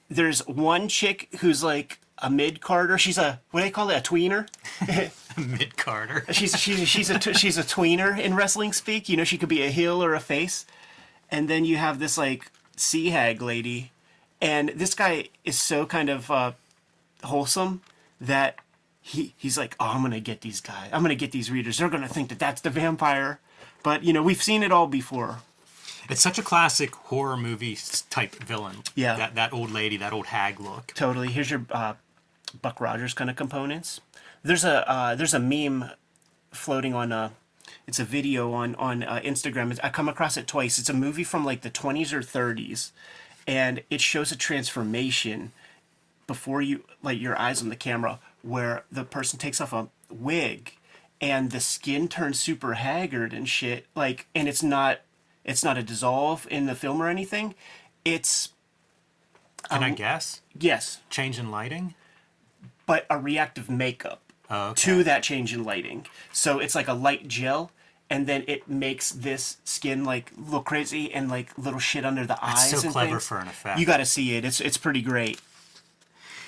There's 0.10 0.46
one 0.48 0.88
chick 0.88 1.30
who's 1.40 1.64
like 1.64 2.00
a 2.20 2.30
mid 2.30 2.62
carder. 2.62 2.98
She's 2.98 3.18
a 3.18 3.40
what 3.52 3.62
do 3.62 3.66
they 3.66 3.72
call 3.72 3.90
it? 3.90 3.98
A 3.98 4.02
tweener. 4.02 4.48
A 5.38 5.42
mid 5.42 5.76
carder. 5.76 6.26
she's 6.32 6.58
she's 6.58 6.88
she's 6.88 7.10
a 7.10 7.20
she's 7.34 7.58
a 7.58 7.64
tweener 7.64 8.18
in 8.18 8.36
wrestling 8.36 8.72
speak. 8.72 9.10
You 9.10 9.18
know, 9.18 9.26
she 9.26 9.38
could 9.38 9.50
be 9.50 9.64
a 9.64 9.70
heel 9.70 10.02
or 10.02 10.14
a 10.14 10.20
face. 10.22 10.66
And 11.30 11.50
then 11.50 11.66
you 11.66 11.76
have 11.76 12.00
this 12.00 12.18
like 12.18 12.52
sea 12.78 13.10
hag 13.10 13.42
lady, 13.42 13.92
and 14.40 14.70
this 14.70 14.94
guy 14.94 15.30
is 15.44 15.60
so 15.60 15.86
kind 15.86 16.10
of 16.10 16.32
uh, 16.32 16.52
wholesome 17.24 17.82
that 18.22 18.56
he 19.06 19.36
he's 19.38 19.56
like, 19.56 19.76
oh, 19.80 19.86
I'm 19.86 20.02
gonna 20.02 20.20
get 20.20 20.42
these 20.42 20.60
guys. 20.60 20.90
I'm 20.92 21.04
gonna 21.04 21.14
get 21.14 21.32
these 21.32 21.52
readers. 21.52 21.78
They're 21.78 21.90
gonna 21.90 22.08
think 22.08 22.30
that 22.30 22.40
that's 22.40 22.62
the 22.62 22.72
vampire. 22.72 23.40
But 23.84 24.04
you 24.04 24.12
know, 24.12 24.24
we've 24.24 24.42
seen 24.42 24.64
it 24.64 24.72
all 24.72 24.88
before. 24.88 25.38
It's 26.10 26.22
such 26.22 26.40
a 26.40 26.42
classic 26.42 26.96
horror 26.96 27.38
movie 27.38 27.78
type 28.10 28.34
villain. 28.44 28.78
Yeah, 28.96 29.16
that 29.16 29.36
that 29.36 29.54
old 29.54 29.70
lady, 29.70 29.96
that 29.98 30.12
old 30.12 30.26
hag 30.26 30.60
look. 30.60 30.92
Totally. 30.96 31.28
Here's 31.28 31.52
your 31.52 31.66
uh, 31.70 31.94
Buck 32.64 32.82
Rogers 32.82 33.14
kind 33.14 33.30
of 33.30 33.36
components. 33.36 34.02
There's 34.42 34.66
a 34.66 34.90
uh, 34.90 35.14
there's 35.14 35.36
a 35.36 35.40
meme 35.40 35.92
floating 36.52 36.96
on 36.96 37.12
a. 37.12 37.18
Uh, 37.18 37.30
it's 37.88 38.00
a 38.00 38.04
video 38.04 38.54
on 38.54 38.74
on 38.76 39.04
uh, 39.04 39.22
Instagram. 39.24 39.80
I 39.84 39.90
come 39.90 40.10
across 40.10 40.36
it 40.36 40.48
twice. 40.48 40.80
It's 40.80 40.90
a 40.90 40.94
movie 40.94 41.24
from 41.24 41.46
like 41.46 41.62
the 41.62 41.70
20s 41.70 42.12
or 42.12 42.22
30s, 42.22 42.90
and 43.46 43.84
it 43.92 44.02
shows 44.02 44.32
a 44.32 44.36
transformation 44.36 45.52
before 46.26 46.64
you 46.64 46.86
like 47.04 47.20
your 47.22 47.38
eyes 47.38 47.62
on 47.62 47.70
the 47.70 47.76
camera 47.76 48.20
where 48.46 48.84
the 48.92 49.04
person 49.04 49.40
takes 49.40 49.60
off 49.60 49.74
a 49.74 49.88
wig 50.10 50.78
and 51.20 51.52
the 51.52 51.60
skin 51.60 52.08
turns 52.08 52.40
super 52.40 52.74
haggard 52.74 53.34
and 53.34 53.50
shit 53.50 53.88
like 53.96 54.28
and 54.36 54.48
it's 54.48 54.62
not 54.62 55.00
it's 55.44 55.64
not 55.64 55.78
a 55.78 55.84
dissolve 55.84 56.48
in 56.50 56.66
the 56.66 56.76
film 56.76 57.02
or 57.02 57.08
anything. 57.08 57.56
It's 58.04 58.50
can 59.70 59.80
um, 59.80 59.84
i 59.84 59.90
guess? 59.92 60.42
Yes. 60.58 61.00
Change 61.10 61.40
in 61.40 61.50
lighting? 61.50 61.96
But 62.86 63.06
a 63.10 63.18
reactive 63.18 63.70
makeup 63.70 64.22
oh, 64.50 64.70
okay. 64.70 64.82
to 64.82 65.04
that 65.04 65.24
change 65.24 65.54
in 65.54 65.64
lighting. 65.64 66.06
So 66.32 66.60
it's 66.60 66.76
like 66.76 66.88
a 66.88 66.94
light 66.94 67.28
gel 67.28 67.72
and 68.10 68.28
then 68.28 68.44
it 68.48 68.68
makes 68.68 69.10
this 69.10 69.58
skin 69.64 70.04
like 70.04 70.32
look 70.38 70.66
crazy 70.66 71.12
and 71.12 71.30
like 71.30 71.58
little 71.58 71.80
shit 71.80 72.06
under 72.06 72.26
the 72.26 72.38
eyes 72.44 72.70
so 72.70 72.90
clever 72.92 73.12
things. 73.12 73.26
for 73.28 73.40
an 73.40 73.48
effect. 73.48 73.80
You 73.80 73.86
got 73.86 73.98
to 73.98 74.06
see 74.06 74.36
it. 74.36 74.46
It's 74.46 74.60
it's 74.60 74.78
pretty 74.78 75.02
great 75.02 75.40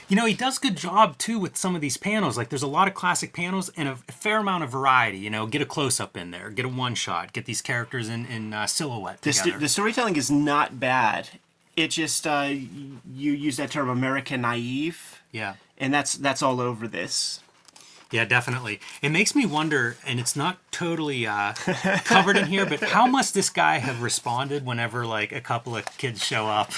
you 0.08 0.16
know, 0.16 0.26
he 0.26 0.34
does 0.34 0.58
good 0.58 0.76
job 0.78 1.18
too 1.18 1.38
with 1.40 1.58
some 1.58 1.76
of 1.76 1.82
these 1.82 1.98
panels. 1.98 2.38
Like 2.38 2.50
there's 2.50 2.64
a 2.64 2.68
lot 2.68 2.88
of 2.88 2.94
classic 2.94 3.34
panels 3.34 3.70
and 3.76 3.88
a 3.90 3.96
fair 3.96 4.38
amount 4.40 4.64
of 4.64 4.70
variety. 4.70 5.18
You 5.18 5.30
know, 5.30 5.46
get 5.48 5.62
a 5.62 5.66
close 5.66 6.00
up 6.00 6.16
in 6.16 6.32
there, 6.32 6.50
get 6.50 6.66
a 6.66 6.70
one 6.70 6.96
shot, 6.96 7.34
get 7.34 7.46
these 7.46 7.62
characters 7.62 8.08
in 8.10 8.26
in 8.26 8.54
uh, 8.54 8.68
silhouette 8.68 9.22
the, 9.22 9.34
together. 9.34 9.60
the 9.60 9.70
storytelling 9.70 10.16
is 10.16 10.32
not 10.32 10.80
bad. 10.80 11.30
it 11.76 11.90
just 11.92 12.26
uh, 12.26 12.50
you 12.50 13.32
use 13.34 13.58
that 13.58 13.72
term 13.72 13.90
American 13.90 14.42
naive, 14.42 15.22
Yeah. 15.32 15.56
and 15.78 15.94
that's 15.94 16.14
that's 16.14 16.42
all 16.42 16.60
over 16.62 16.88
this. 16.88 17.42
Yeah, 18.10 18.24
definitely. 18.24 18.80
It 19.02 19.10
makes 19.10 19.36
me 19.36 19.46
wonder, 19.46 19.98
and 20.06 20.18
it's 20.18 20.34
not 20.34 20.60
totally 20.72 21.28
uh, 21.28 21.52
covered 22.06 22.38
in 22.38 22.46
here, 22.48 22.66
but 22.66 22.80
how 22.82 23.06
must 23.06 23.34
this 23.34 23.50
guy 23.50 23.80
have 23.80 24.02
responded 24.02 24.66
whenever 24.66 25.06
like 25.06 25.34
a 25.34 25.42
couple 25.42 25.76
of 25.76 25.86
kids 25.98 26.24
show 26.24 26.48
up 26.48 26.72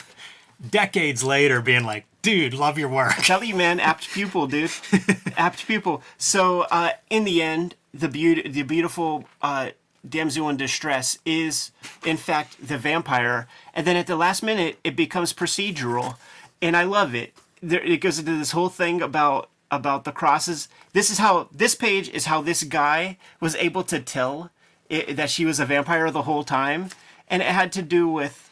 decades 0.67 1.23
later, 1.23 1.61
being 1.61 1.83
like, 1.83 2.05
"Dude, 2.21 2.53
love 2.53 2.77
your 2.77 2.89
work." 2.89 3.15
Tell 3.17 3.43
you, 3.43 3.55
man, 3.55 3.79
apt 3.79 4.09
pupil, 4.09 4.47
dude, 4.47 4.71
apt 5.37 5.65
pupil. 5.65 6.01
So 6.17 6.61
uh, 6.71 6.91
in 7.09 7.23
the 7.23 7.41
end, 7.41 7.75
the 7.93 8.09
beauty, 8.09 8.47
the 8.49 8.63
beautiful 8.63 9.25
uh, 9.41 9.71
damsel 10.07 10.49
in 10.49 10.57
distress 10.57 11.17
is 11.25 11.71
in 12.05 12.17
fact 12.17 12.67
the 12.67 12.77
vampire, 12.77 13.47
and 13.73 13.85
then 13.85 13.95
at 13.95 14.07
the 14.07 14.15
last 14.15 14.43
minute, 14.43 14.79
it 14.83 14.95
becomes 14.95 15.33
procedural, 15.33 16.15
and 16.61 16.75
I 16.75 16.83
love 16.83 17.15
it. 17.15 17.33
There, 17.61 17.81
it 17.81 17.97
goes 17.97 18.19
into 18.19 18.37
this 18.37 18.51
whole 18.51 18.69
thing 18.69 19.01
about 19.01 19.49
about 19.71 20.03
the 20.03 20.11
crosses. 20.11 20.67
This 20.93 21.09
is 21.09 21.19
how 21.19 21.47
this 21.51 21.75
page 21.75 22.09
is 22.09 22.25
how 22.25 22.41
this 22.41 22.63
guy 22.63 23.17
was 23.39 23.55
able 23.55 23.83
to 23.83 23.99
tell 23.99 24.51
it, 24.89 25.15
that 25.15 25.29
she 25.29 25.45
was 25.45 25.59
a 25.59 25.65
vampire 25.65 26.09
the 26.11 26.23
whole 26.23 26.43
time, 26.43 26.89
and 27.27 27.41
it 27.41 27.49
had 27.49 27.71
to 27.73 27.81
do 27.81 28.07
with 28.07 28.49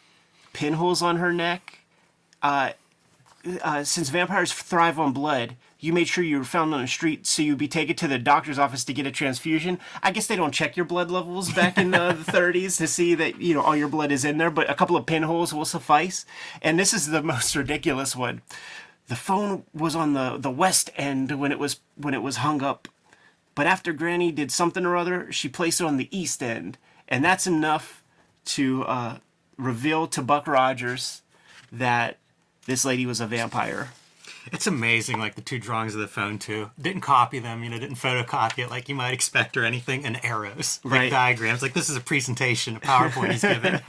pinholes 0.54 1.02
on 1.02 1.18
her 1.18 1.34
neck. 1.34 1.77
Uh, 2.42 2.72
since 3.84 4.10
vampires 4.10 4.52
thrive 4.52 5.00
on 5.00 5.14
blood, 5.14 5.56
you 5.80 5.94
made 5.94 6.08
sure 6.08 6.24
you 6.24 6.40
were 6.40 6.44
found 6.44 6.74
on 6.74 6.82
the 6.82 6.88
street 6.88 7.28
so 7.28 7.42
you'd 7.42 7.58
be 7.58 7.68
taken 7.68 7.96
to 7.96 8.08
the 8.08 8.18
doctor's 8.18 8.58
office 8.58 8.84
to 8.84 8.94
get 8.94 9.06
a 9.06 9.12
transfusion. 9.12 9.80
I 10.02 10.12
guess 10.12 10.28
they 10.28 10.36
don't 10.36 10.54
check 10.54 10.76
your 10.76 10.86
blood 10.86 11.12
levels 11.12 11.52
back 11.54 11.78
in 11.78 11.94
uh, 11.94 12.14
the 12.14 12.32
30s 12.32 12.78
to 12.80 12.88
see 12.88 13.16
that 13.16 13.40
you 13.40 13.54
know 13.54 13.62
all 13.62 13.76
your 13.76 13.88
blood 13.88 14.12
is 14.12 14.26
in 14.26 14.38
there, 14.38 14.50
but 14.50 14.70
a 14.70 14.74
couple 14.74 14.96
of 14.96 15.06
pinholes 15.06 15.54
will 15.54 15.66
suffice. 15.66 16.26
And 16.62 16.80
this 16.80 16.94
is 16.94 17.08
the 17.08 17.22
most 17.34 17.56
ridiculous 17.56 18.16
one. 18.16 18.42
The 19.08 19.16
phone 19.16 19.64
was 19.74 19.96
on 19.96 20.14
the, 20.14 20.38
the 20.38 20.52
west 20.52 20.90
end 20.98 21.40
when 21.40 21.52
it 21.52 21.60
was 21.60 21.80
when 21.96 22.14
it 22.14 22.22
was 22.22 22.38
hung 22.38 22.62
up, 22.62 22.88
but 23.56 23.68
after 23.68 23.94
Granny 23.94 24.32
did 24.32 24.52
something 24.52 24.86
or 24.86 24.98
other, 24.98 25.32
she 25.32 25.48
placed 25.48 25.80
it 25.80 25.86
on 25.86 25.98
the 25.98 26.16
east 26.18 26.44
end, 26.44 26.78
and 27.08 27.24
that's 27.24 27.48
enough 27.48 28.04
to 28.46 28.84
uh, 28.84 29.18
reveal 29.58 30.08
to 30.08 30.22
Buck 30.22 30.48
Rogers 30.48 31.22
that 31.72 32.18
this 32.68 32.86
lady 32.86 33.06
was 33.08 33.20
a 33.20 33.26
vampire. 33.28 33.90
It's 34.52 34.68
amazing, 34.68 35.20
like 35.20 35.36
the 35.36 35.42
two 35.42 35.60
drawings 35.60 35.94
of 35.94 36.00
the 36.00 36.08
phone 36.08 36.40
too. 36.40 36.72
Didn't 36.80 37.02
copy 37.02 37.40
them, 37.40 37.64
you 37.64 37.70
know, 37.70 37.80
didn't 37.80 37.98
photocopy 37.98 38.60
it 38.60 38.70
like 38.70 38.88
you 38.88 38.96
might 38.96 39.14
expect 39.14 39.58
or 39.58 39.66
anything, 39.66 40.06
and 40.06 40.24
arrows, 40.24 40.80
like 40.86 40.94
Right. 40.94 41.12
diagrams. 41.12 41.62
Like 41.62 41.74
this 41.74 41.90
is 41.90 41.98
a 41.98 42.02
presentation, 42.02 42.78
a 42.78 42.80
PowerPoint 42.80 43.32
he's 43.32 43.42
giving. 43.42 43.80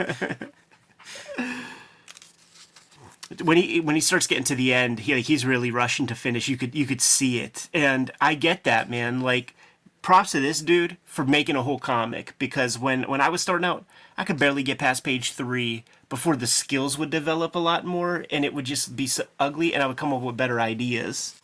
when 3.44 3.56
he 3.56 3.78
when 3.80 3.94
he 3.94 4.00
starts 4.00 4.26
getting 4.26 4.44
to 4.44 4.54
the 4.54 4.72
end, 4.74 5.00
he 5.00 5.14
like, 5.14 5.26
he's 5.26 5.44
really 5.46 5.70
rushing 5.70 6.06
to 6.08 6.14
finish. 6.14 6.48
You 6.48 6.56
could 6.56 6.74
you 6.74 6.86
could 6.86 7.00
see 7.00 7.38
it, 7.40 7.68
and 7.72 8.10
I 8.20 8.34
get 8.34 8.64
that, 8.64 8.88
man. 8.90 9.20
Like, 9.20 9.54
props 10.02 10.32
to 10.32 10.40
this 10.40 10.60
dude 10.60 10.96
for 11.04 11.24
making 11.24 11.56
a 11.56 11.62
whole 11.62 11.78
comic 11.78 12.34
because 12.38 12.78
when 12.78 13.02
when 13.04 13.20
I 13.20 13.28
was 13.28 13.42
starting 13.42 13.64
out, 13.64 13.84
I 14.16 14.24
could 14.24 14.38
barely 14.38 14.62
get 14.62 14.78
past 14.78 15.04
page 15.04 15.32
three 15.32 15.84
before 16.08 16.36
the 16.36 16.46
skills 16.46 16.98
would 16.98 17.10
develop 17.10 17.54
a 17.54 17.58
lot 17.58 17.84
more, 17.84 18.24
and 18.30 18.44
it 18.44 18.54
would 18.54 18.64
just 18.64 18.96
be 18.96 19.06
so 19.06 19.24
ugly, 19.38 19.74
and 19.74 19.82
I 19.82 19.86
would 19.86 19.96
come 19.96 20.12
up 20.12 20.22
with 20.22 20.36
better 20.36 20.60
ideas. 20.60 21.34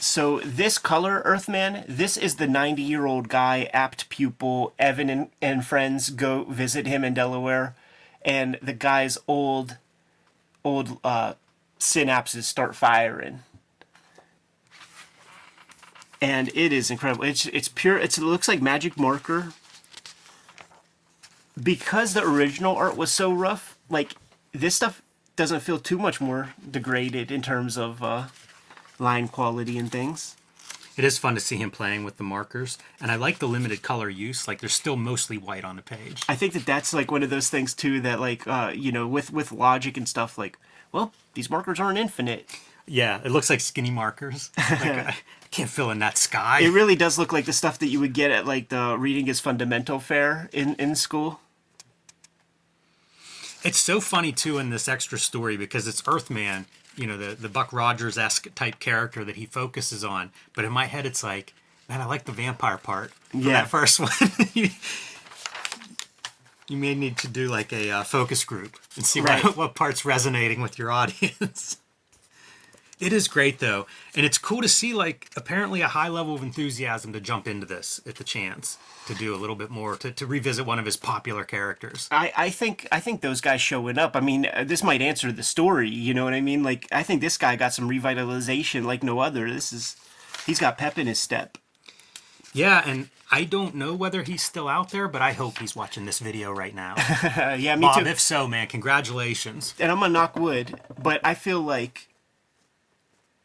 So 0.00 0.38
this 0.40 0.78
color, 0.78 1.22
Earthman, 1.24 1.84
this 1.88 2.16
is 2.16 2.36
the 2.36 2.46
90-year-old 2.46 3.28
guy, 3.28 3.68
apt 3.72 4.08
pupil. 4.08 4.72
Evan 4.78 5.10
and, 5.10 5.30
and 5.42 5.66
friends 5.66 6.10
go 6.10 6.44
visit 6.44 6.86
him 6.86 7.02
in 7.02 7.14
Delaware, 7.14 7.74
and 8.22 8.58
the 8.62 8.72
guy's 8.72 9.18
old 9.26 9.76
old 10.64 10.98
uh, 11.02 11.34
synapses 11.80 12.44
start 12.44 12.74
firing. 12.74 13.40
And 16.20 16.48
it 16.54 16.72
is 16.72 16.90
incredible. 16.90 17.24
It's 17.24 17.46
it's 17.46 17.68
pure. 17.68 17.98
It's, 17.98 18.18
it 18.18 18.24
looks 18.24 18.48
like 18.48 18.60
magic 18.60 18.98
marker. 18.98 19.52
Because 21.60 22.14
the 22.14 22.24
original 22.24 22.76
art 22.76 22.96
was 22.96 23.10
so 23.10 23.32
rough, 23.32 23.76
like 23.88 24.14
this 24.52 24.76
stuff 24.76 25.02
doesn't 25.36 25.60
feel 25.60 25.78
too 25.78 25.98
much 25.98 26.20
more 26.20 26.54
degraded 26.68 27.30
in 27.30 27.42
terms 27.42 27.76
of 27.76 28.02
uh, 28.02 28.26
line 28.98 29.28
quality 29.28 29.78
and 29.78 29.90
things. 29.90 30.36
It 30.96 31.04
is 31.04 31.16
fun 31.16 31.36
to 31.36 31.40
see 31.40 31.56
him 31.56 31.70
playing 31.70 32.02
with 32.02 32.16
the 32.16 32.24
markers, 32.24 32.76
and 33.00 33.12
I 33.12 33.14
like 33.14 33.38
the 33.38 33.46
limited 33.46 33.82
color 33.82 34.08
use. 34.08 34.48
Like 34.48 34.58
they're 34.58 34.68
still 34.68 34.96
mostly 34.96 35.38
white 35.38 35.64
on 35.64 35.76
the 35.76 35.82
page. 35.82 36.24
I 36.28 36.34
think 36.34 36.54
that 36.54 36.66
that's 36.66 36.92
like 36.92 37.12
one 37.12 37.22
of 37.22 37.30
those 37.30 37.48
things 37.48 37.72
too 37.72 38.00
that 38.00 38.18
like 38.18 38.48
uh, 38.48 38.72
you 38.74 38.90
know 38.90 39.06
with 39.06 39.32
with 39.32 39.52
logic 39.52 39.96
and 39.96 40.08
stuff 40.08 40.36
like 40.36 40.58
well 40.90 41.12
these 41.34 41.48
markers 41.48 41.78
aren't 41.78 41.98
infinite. 41.98 42.50
Yeah, 42.88 43.20
it 43.24 43.30
looks 43.30 43.50
like 43.50 43.60
skinny 43.60 43.90
markers. 43.90 44.50
Like, 44.58 44.82
I 44.82 45.50
can't 45.50 45.70
fill 45.70 45.90
in 45.90 45.98
that 46.00 46.18
sky. 46.18 46.60
It 46.60 46.68
really 46.70 46.94
does 46.96 47.18
look 47.18 47.32
like 47.32 47.46
the 47.46 47.52
stuff 47.54 47.78
that 47.78 47.86
you 47.88 48.00
would 48.00 48.12
get 48.12 48.30
at 48.30 48.46
like 48.46 48.68
the 48.68 48.96
reading 48.98 49.28
is 49.28 49.40
fundamental 49.40 49.98
fair 49.98 50.48
in 50.52 50.74
in 50.76 50.94
school. 50.94 51.40
It's 53.64 53.78
so 53.78 54.00
funny 54.00 54.30
too 54.32 54.58
in 54.58 54.70
this 54.70 54.88
extra 54.88 55.18
story 55.18 55.56
because 55.56 55.88
it's 55.88 56.02
Earthman, 56.06 56.66
you 56.96 57.06
know, 57.06 57.16
the 57.16 57.34
the 57.34 57.48
Buck 57.48 57.72
Rogers 57.72 58.16
esque 58.18 58.54
type 58.54 58.78
character 58.78 59.24
that 59.24 59.36
he 59.36 59.46
focuses 59.46 60.04
on. 60.04 60.30
But 60.54 60.64
in 60.64 60.72
my 60.72 60.84
head, 60.84 61.06
it's 61.06 61.22
like, 61.24 61.54
man, 61.88 62.00
I 62.00 62.04
like 62.04 62.24
the 62.24 62.32
vampire 62.32 62.78
part. 62.78 63.12
from 63.30 63.40
Yeah. 63.40 63.52
that 63.52 63.68
first 63.68 63.98
one. 64.00 64.10
you, 64.54 64.68
you 66.68 66.76
may 66.76 66.94
need 66.94 67.16
to 67.18 67.28
do 67.28 67.48
like 67.48 67.72
a 67.72 67.90
uh, 67.90 68.02
focus 68.04 68.44
group 68.44 68.76
and 68.96 69.04
see 69.06 69.20
Right. 69.20 69.42
what, 69.42 69.56
what 69.56 69.74
parts 69.74 70.04
resonating 70.04 70.60
with 70.60 70.78
your 70.78 70.90
audience. 70.90 71.78
It 73.00 73.12
is 73.12 73.28
great 73.28 73.60
though, 73.60 73.86
and 74.16 74.26
it's 74.26 74.38
cool 74.38 74.60
to 74.62 74.68
see 74.68 74.92
like 74.92 75.30
apparently 75.36 75.80
a 75.80 75.88
high 75.88 76.08
level 76.08 76.34
of 76.34 76.42
enthusiasm 76.42 77.12
to 77.12 77.20
jump 77.20 77.46
into 77.46 77.64
this 77.66 78.00
at 78.06 78.16
the 78.16 78.24
chance 78.24 78.76
to 79.06 79.14
do 79.14 79.34
a 79.34 79.38
little 79.38 79.54
bit 79.56 79.70
more 79.70 79.96
to, 79.96 80.10
to 80.10 80.26
revisit 80.26 80.66
one 80.66 80.78
of 80.78 80.84
his 80.84 80.96
popular 80.96 81.44
characters. 81.44 82.08
I, 82.10 82.32
I 82.36 82.50
think 82.50 82.88
I 82.90 82.98
think 83.00 83.20
those 83.20 83.40
guys 83.40 83.60
showing 83.60 83.98
up. 83.98 84.16
I 84.16 84.20
mean, 84.20 84.46
uh, 84.46 84.64
this 84.64 84.82
might 84.82 85.00
answer 85.00 85.30
the 85.30 85.42
story. 85.44 85.88
You 85.88 86.12
know 86.12 86.24
what 86.24 86.34
I 86.34 86.40
mean? 86.40 86.62
Like 86.62 86.86
I 86.90 87.02
think 87.04 87.20
this 87.20 87.38
guy 87.38 87.54
got 87.56 87.72
some 87.72 87.88
revitalization 87.88 88.84
like 88.84 89.02
no 89.04 89.20
other. 89.20 89.48
This 89.48 89.72
is 89.72 89.96
he's 90.46 90.58
got 90.58 90.76
pep 90.76 90.98
in 90.98 91.06
his 91.06 91.18
step. 91.20 91.56
Yeah, 92.54 92.82
and 92.84 93.10
I 93.30 93.44
don't 93.44 93.74
know 93.74 93.94
whether 93.94 94.22
he's 94.22 94.42
still 94.42 94.68
out 94.68 94.90
there, 94.90 95.06
but 95.06 95.20
I 95.22 95.32
hope 95.32 95.58
he's 95.58 95.76
watching 95.76 96.06
this 96.06 96.18
video 96.18 96.50
right 96.50 96.74
now. 96.74 96.94
Yeah, 97.58 97.76
me 97.76 97.82
Bob, 97.82 98.02
too. 98.02 98.06
if 98.06 98.18
so, 98.18 98.48
man, 98.48 98.66
congratulations. 98.68 99.74
and 99.78 99.92
I'm 99.92 100.00
gonna 100.00 100.12
knock 100.12 100.34
wood, 100.36 100.80
but 101.02 101.20
I 101.24 101.34
feel 101.34 101.60
like, 101.60 102.08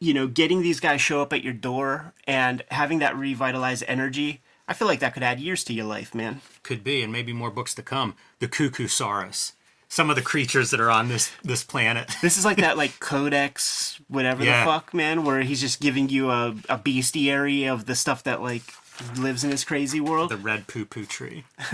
you 0.04 0.14
know, 0.14 0.26
getting 0.26 0.62
these 0.62 0.80
guys 0.80 1.00
show 1.00 1.20
up 1.22 1.32
at 1.32 1.42
your 1.42 1.52
door 1.52 2.12
and 2.26 2.62
having 2.70 2.98
that 3.00 3.16
revitalized 3.16 3.84
energy, 3.88 4.40
I 4.68 4.72
feel 4.74 4.86
like 4.88 5.00
that 5.00 5.14
could 5.14 5.22
add 5.22 5.40
years 5.40 5.64
to 5.64 5.72
your 5.72 5.86
life, 5.86 6.14
man. 6.14 6.40
Could 6.62 6.84
be, 6.84 7.02
and 7.02 7.12
maybe 7.12 7.32
more 7.32 7.50
books 7.50 7.74
to 7.74 7.82
come. 7.82 8.14
The 8.38 8.48
Cuckoo 8.48 8.86
Saurus. 8.86 9.52
Some 9.88 10.10
of 10.10 10.16
the 10.16 10.22
creatures 10.22 10.70
that 10.70 10.80
are 10.80 10.90
on 10.90 11.08
this 11.08 11.30
this 11.42 11.62
planet. 11.62 12.10
This 12.22 12.36
is 12.36 12.44
like 12.44 12.56
that, 12.58 12.76
like 12.76 12.98
Codex, 13.00 14.00
whatever 14.08 14.44
Yeah. 14.44 14.64
the 14.64 14.70
fuck, 14.70 14.92
man, 14.94 15.24
where 15.24 15.42
he's 15.42 15.60
just 15.60 15.80
giving 15.80 16.08
you 16.08 16.30
a, 16.30 16.48
a 16.68 16.78
bestiary 16.78 17.66
of 17.70 17.86
the 17.86 17.94
stuff 17.94 18.22
that 18.24 18.42
like 18.42 18.62
lives 19.16 19.44
in 19.44 19.50
this 19.50 19.64
crazy 19.64 20.00
world. 20.00 20.30
the 20.30 20.36
red 20.36 20.66
poo 20.66 20.84
poo 20.84 21.04
tree. 21.04 21.44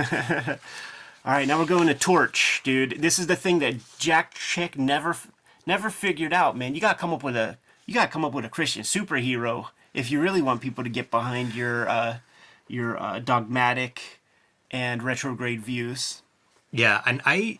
All 1.23 1.33
right, 1.35 1.47
now 1.47 1.59
we're 1.59 1.67
going 1.67 1.87
to 1.89 1.95
Torch, 1.95 2.63
dude. 2.65 3.01
This 3.03 3.19
is 3.19 3.27
the 3.27 3.37
thing 3.37 3.59
that 3.59 3.75
Jack 3.99 4.35
Chick 4.35 4.79
never 4.79 5.17
never 5.67 5.91
figured 5.91 6.33
out, 6.33 6.57
man. 6.57 6.75
You 6.75 6.81
got 6.81 6.95
to 6.95 6.99
come 6.99 7.13
up 7.13 7.23
with 7.23 7.37
a 7.37 7.59
you 7.91 7.95
got 7.95 8.05
to 8.07 8.13
come 8.13 8.25
up 8.25 8.33
with 8.33 8.45
a 8.45 8.49
Christian 8.49 8.83
superhero 8.83 9.67
if 9.93 10.13
you 10.13 10.21
really 10.21 10.41
want 10.41 10.61
people 10.61 10.85
to 10.85 10.91
get 10.91 11.11
behind 11.11 11.57
your 11.57 11.89
uh 11.89 12.19
your 12.69 12.97
uh, 13.03 13.19
dogmatic 13.19 14.21
and 14.71 15.03
retrograde 15.03 15.61
views. 15.61 16.23
Yeah, 16.71 17.03
and 17.05 17.21
I 17.27 17.59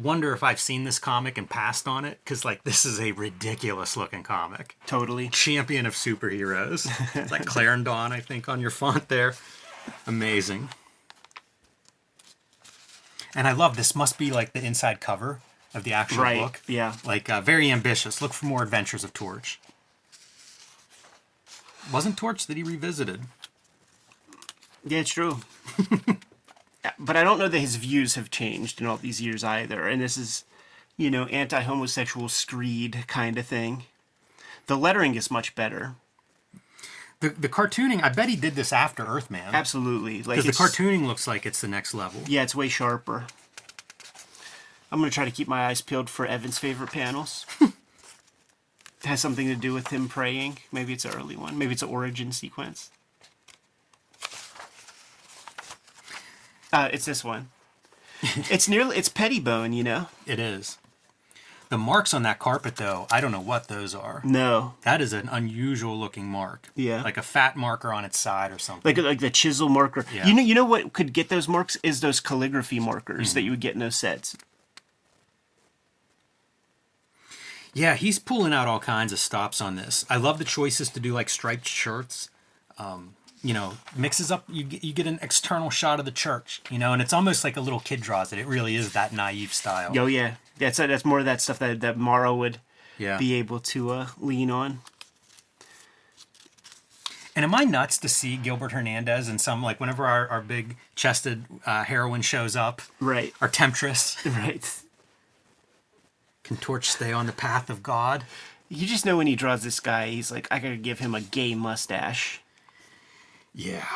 wonder 0.00 0.32
if 0.32 0.44
I've 0.44 0.60
seen 0.60 0.84
this 0.84 1.00
comic 1.00 1.36
and 1.36 1.50
passed 1.50 1.88
on 1.88 2.04
it 2.04 2.20
because 2.22 2.44
like 2.44 2.62
this 2.62 2.84
is 2.84 3.00
a 3.00 3.10
ridiculous 3.10 3.96
looking 3.96 4.22
comic. 4.22 4.76
Totally. 4.86 5.28
Champion 5.30 5.86
of 5.86 5.94
superheroes. 5.94 6.86
it's 7.16 7.32
like 7.32 7.46
Clarendon, 7.46 8.12
I 8.12 8.20
think, 8.20 8.48
on 8.48 8.60
your 8.60 8.70
font 8.70 9.08
there. 9.08 9.34
Amazing. 10.06 10.68
And 13.34 13.48
I 13.48 13.52
love 13.52 13.76
this. 13.76 13.96
Must 13.96 14.16
be 14.16 14.30
like 14.30 14.52
the 14.52 14.64
inside 14.64 15.00
cover 15.00 15.40
of 15.74 15.82
the 15.82 15.92
actual 15.94 16.22
Right. 16.22 16.38
book. 16.38 16.60
Yeah. 16.68 16.94
Like 17.04 17.28
uh, 17.28 17.40
very 17.40 17.72
ambitious. 17.72 18.22
Look 18.22 18.32
for 18.32 18.46
more 18.46 18.62
adventures 18.62 19.02
of 19.02 19.12
Torch. 19.12 19.58
Wasn't 21.92 22.16
Torch 22.16 22.46
that 22.46 22.56
he 22.56 22.62
revisited? 22.62 23.22
Yeah, 24.84 25.00
it's 25.00 25.12
true. 25.12 25.38
Uh, 26.86 26.90
but 26.98 27.16
I 27.16 27.24
don't 27.24 27.38
know 27.38 27.48
that 27.48 27.58
his 27.58 27.76
views 27.76 28.14
have 28.14 28.28
changed 28.30 28.78
in 28.78 28.86
all 28.86 28.98
these 28.98 29.18
years 29.18 29.42
either. 29.42 29.88
And 29.88 30.02
this 30.02 30.18
is, 30.18 30.44
you 30.98 31.10
know, 31.10 31.24
anti-homosexual 31.28 32.28
screed 32.28 33.04
kind 33.06 33.38
of 33.38 33.46
thing. 33.46 33.84
The 34.66 34.76
lettering 34.76 35.14
is 35.14 35.30
much 35.30 35.54
better. 35.54 35.94
The 37.20 37.30
the 37.30 37.48
cartooning. 37.48 38.02
I 38.02 38.10
bet 38.10 38.28
he 38.28 38.36
did 38.36 38.54
this 38.54 38.70
after 38.70 39.02
Earthman. 39.02 39.54
Absolutely. 39.54 40.22
Like 40.22 40.42
the 40.42 40.52
cartooning 40.52 41.06
looks 41.06 41.26
like 41.26 41.46
it's 41.46 41.62
the 41.62 41.68
next 41.68 41.94
level. 41.94 42.20
Yeah, 42.26 42.42
it's 42.42 42.54
way 42.54 42.68
sharper. 42.68 43.28
I'm 44.92 44.98
gonna 44.98 45.10
try 45.10 45.24
to 45.24 45.30
keep 45.30 45.48
my 45.48 45.66
eyes 45.66 45.80
peeled 45.80 46.10
for 46.10 46.26
Evan's 46.26 46.58
favorite 46.58 46.92
panels. 46.92 47.46
has 49.06 49.20
something 49.20 49.46
to 49.48 49.54
do 49.56 49.72
with 49.72 49.88
him 49.88 50.08
praying. 50.08 50.58
Maybe 50.72 50.92
it's 50.92 51.04
an 51.04 51.14
early 51.14 51.36
one. 51.36 51.58
Maybe 51.58 51.72
it's 51.72 51.82
an 51.82 51.88
origin 51.88 52.32
sequence. 52.32 52.90
Uh, 56.72 56.88
it's 56.92 57.04
this 57.04 57.22
one. 57.22 57.48
it's 58.22 58.68
nearly 58.68 58.96
it's 58.96 59.08
Pettibon, 59.08 59.72
you 59.72 59.84
know. 59.84 60.08
It 60.26 60.38
is. 60.38 60.78
The 61.70 61.78
marks 61.78 62.12
on 62.12 62.22
that 62.22 62.38
carpet, 62.38 62.76
though, 62.76 63.06
I 63.10 63.20
don't 63.20 63.32
know 63.32 63.40
what 63.40 63.68
those 63.68 63.94
are. 63.94 64.20
No, 64.24 64.74
That 64.82 65.00
is 65.00 65.12
an 65.12 65.28
unusual 65.32 65.98
looking 65.98 66.26
mark. 66.26 66.68
Yeah. 66.76 67.02
Like 67.02 67.16
a 67.16 67.22
fat 67.22 67.56
marker 67.56 67.92
on 67.92 68.04
its 68.04 68.18
side 68.18 68.52
or 68.52 68.58
something. 68.58 68.82
like 68.84 69.02
like 69.04 69.20
the 69.20 69.30
chisel 69.30 69.68
marker. 69.68 70.04
Yeah. 70.14 70.26
You 70.26 70.34
know, 70.34 70.42
you 70.42 70.54
know 70.54 70.64
what 70.64 70.92
could 70.92 71.12
get 71.12 71.30
those 71.30 71.48
marks 71.48 71.76
is 71.82 72.00
those 72.00 72.20
calligraphy 72.20 72.80
markers 72.80 73.34
that 73.34 73.42
you 73.42 73.50
would 73.50 73.60
get 73.60 73.74
in 73.74 73.80
those 73.80 73.96
sets. 73.96 74.36
Yeah, 77.74 77.94
he's 77.94 78.18
pulling 78.18 78.52
out 78.52 78.68
all 78.68 78.80
kinds 78.80 79.12
of 79.12 79.18
stops 79.18 79.60
on 79.60 79.76
this. 79.76 80.04
I 80.08 80.16
love 80.16 80.38
the 80.38 80.44
choices 80.44 80.88
to 80.90 81.00
do 81.00 81.12
like 81.12 81.28
striped 81.28 81.68
shirts. 81.68 82.30
Um, 82.78 83.14
you 83.42 83.52
know, 83.52 83.74
mixes 83.94 84.30
up. 84.30 84.44
You 84.48 84.64
get, 84.64 84.82
you 84.82 84.92
get 84.92 85.06
an 85.06 85.18
external 85.20 85.70
shot 85.70 85.98
of 85.98 86.06
the 86.06 86.10
church. 86.10 86.62
You 86.70 86.78
know, 86.78 86.92
and 86.92 87.02
it's 87.02 87.12
almost 87.12 87.44
like 87.44 87.56
a 87.56 87.60
little 87.60 87.80
kid 87.80 88.00
draws 88.00 88.32
it. 88.32 88.38
It 88.38 88.46
really 88.46 88.74
is 88.74 88.92
that 88.94 89.12
naive 89.12 89.52
style. 89.52 89.92
Oh 89.96 90.06
yeah, 90.06 90.36
that's 90.58 90.78
that's 90.78 91.04
more 91.04 91.18
of 91.18 91.24
that 91.26 91.40
stuff 91.40 91.58
that 91.58 91.80
that 91.80 91.98
Marra 91.98 92.36
would 92.36 92.58
yeah. 92.96 93.18
be 93.18 93.34
able 93.34 93.60
to 93.60 93.90
uh, 93.90 94.06
lean 94.18 94.50
on. 94.50 94.80
And 97.36 97.44
am 97.44 97.54
I 97.54 97.64
nuts 97.64 97.98
to 97.98 98.08
see 98.08 98.36
Gilbert 98.36 98.70
Hernandez 98.72 99.28
and 99.28 99.40
some 99.40 99.62
like 99.62 99.80
whenever 99.80 100.06
our, 100.06 100.28
our 100.28 100.40
big 100.40 100.76
chested 100.94 101.44
uh, 101.66 101.82
heroine 101.82 102.22
shows 102.22 102.54
up, 102.54 102.80
Right, 103.00 103.34
our 103.40 103.48
temptress 103.48 104.24
right. 104.26 104.80
Can 106.44 106.56
torch 106.56 106.90
stay 106.90 107.12
on 107.12 107.26
the 107.26 107.32
path 107.32 107.68
of 107.68 107.82
God. 107.82 108.24
You 108.68 108.86
just 108.86 109.04
know 109.04 109.16
when 109.16 109.26
he 109.26 109.34
draws 109.36 109.62
this 109.62 109.80
guy, 109.80 110.08
he's 110.08 110.30
like, 110.30 110.46
I 110.50 110.58
gotta 110.58 110.76
give 110.76 111.00
him 111.00 111.14
a 111.14 111.20
gay 111.20 111.54
mustache. 111.54 112.40
Yeah, 113.54 113.86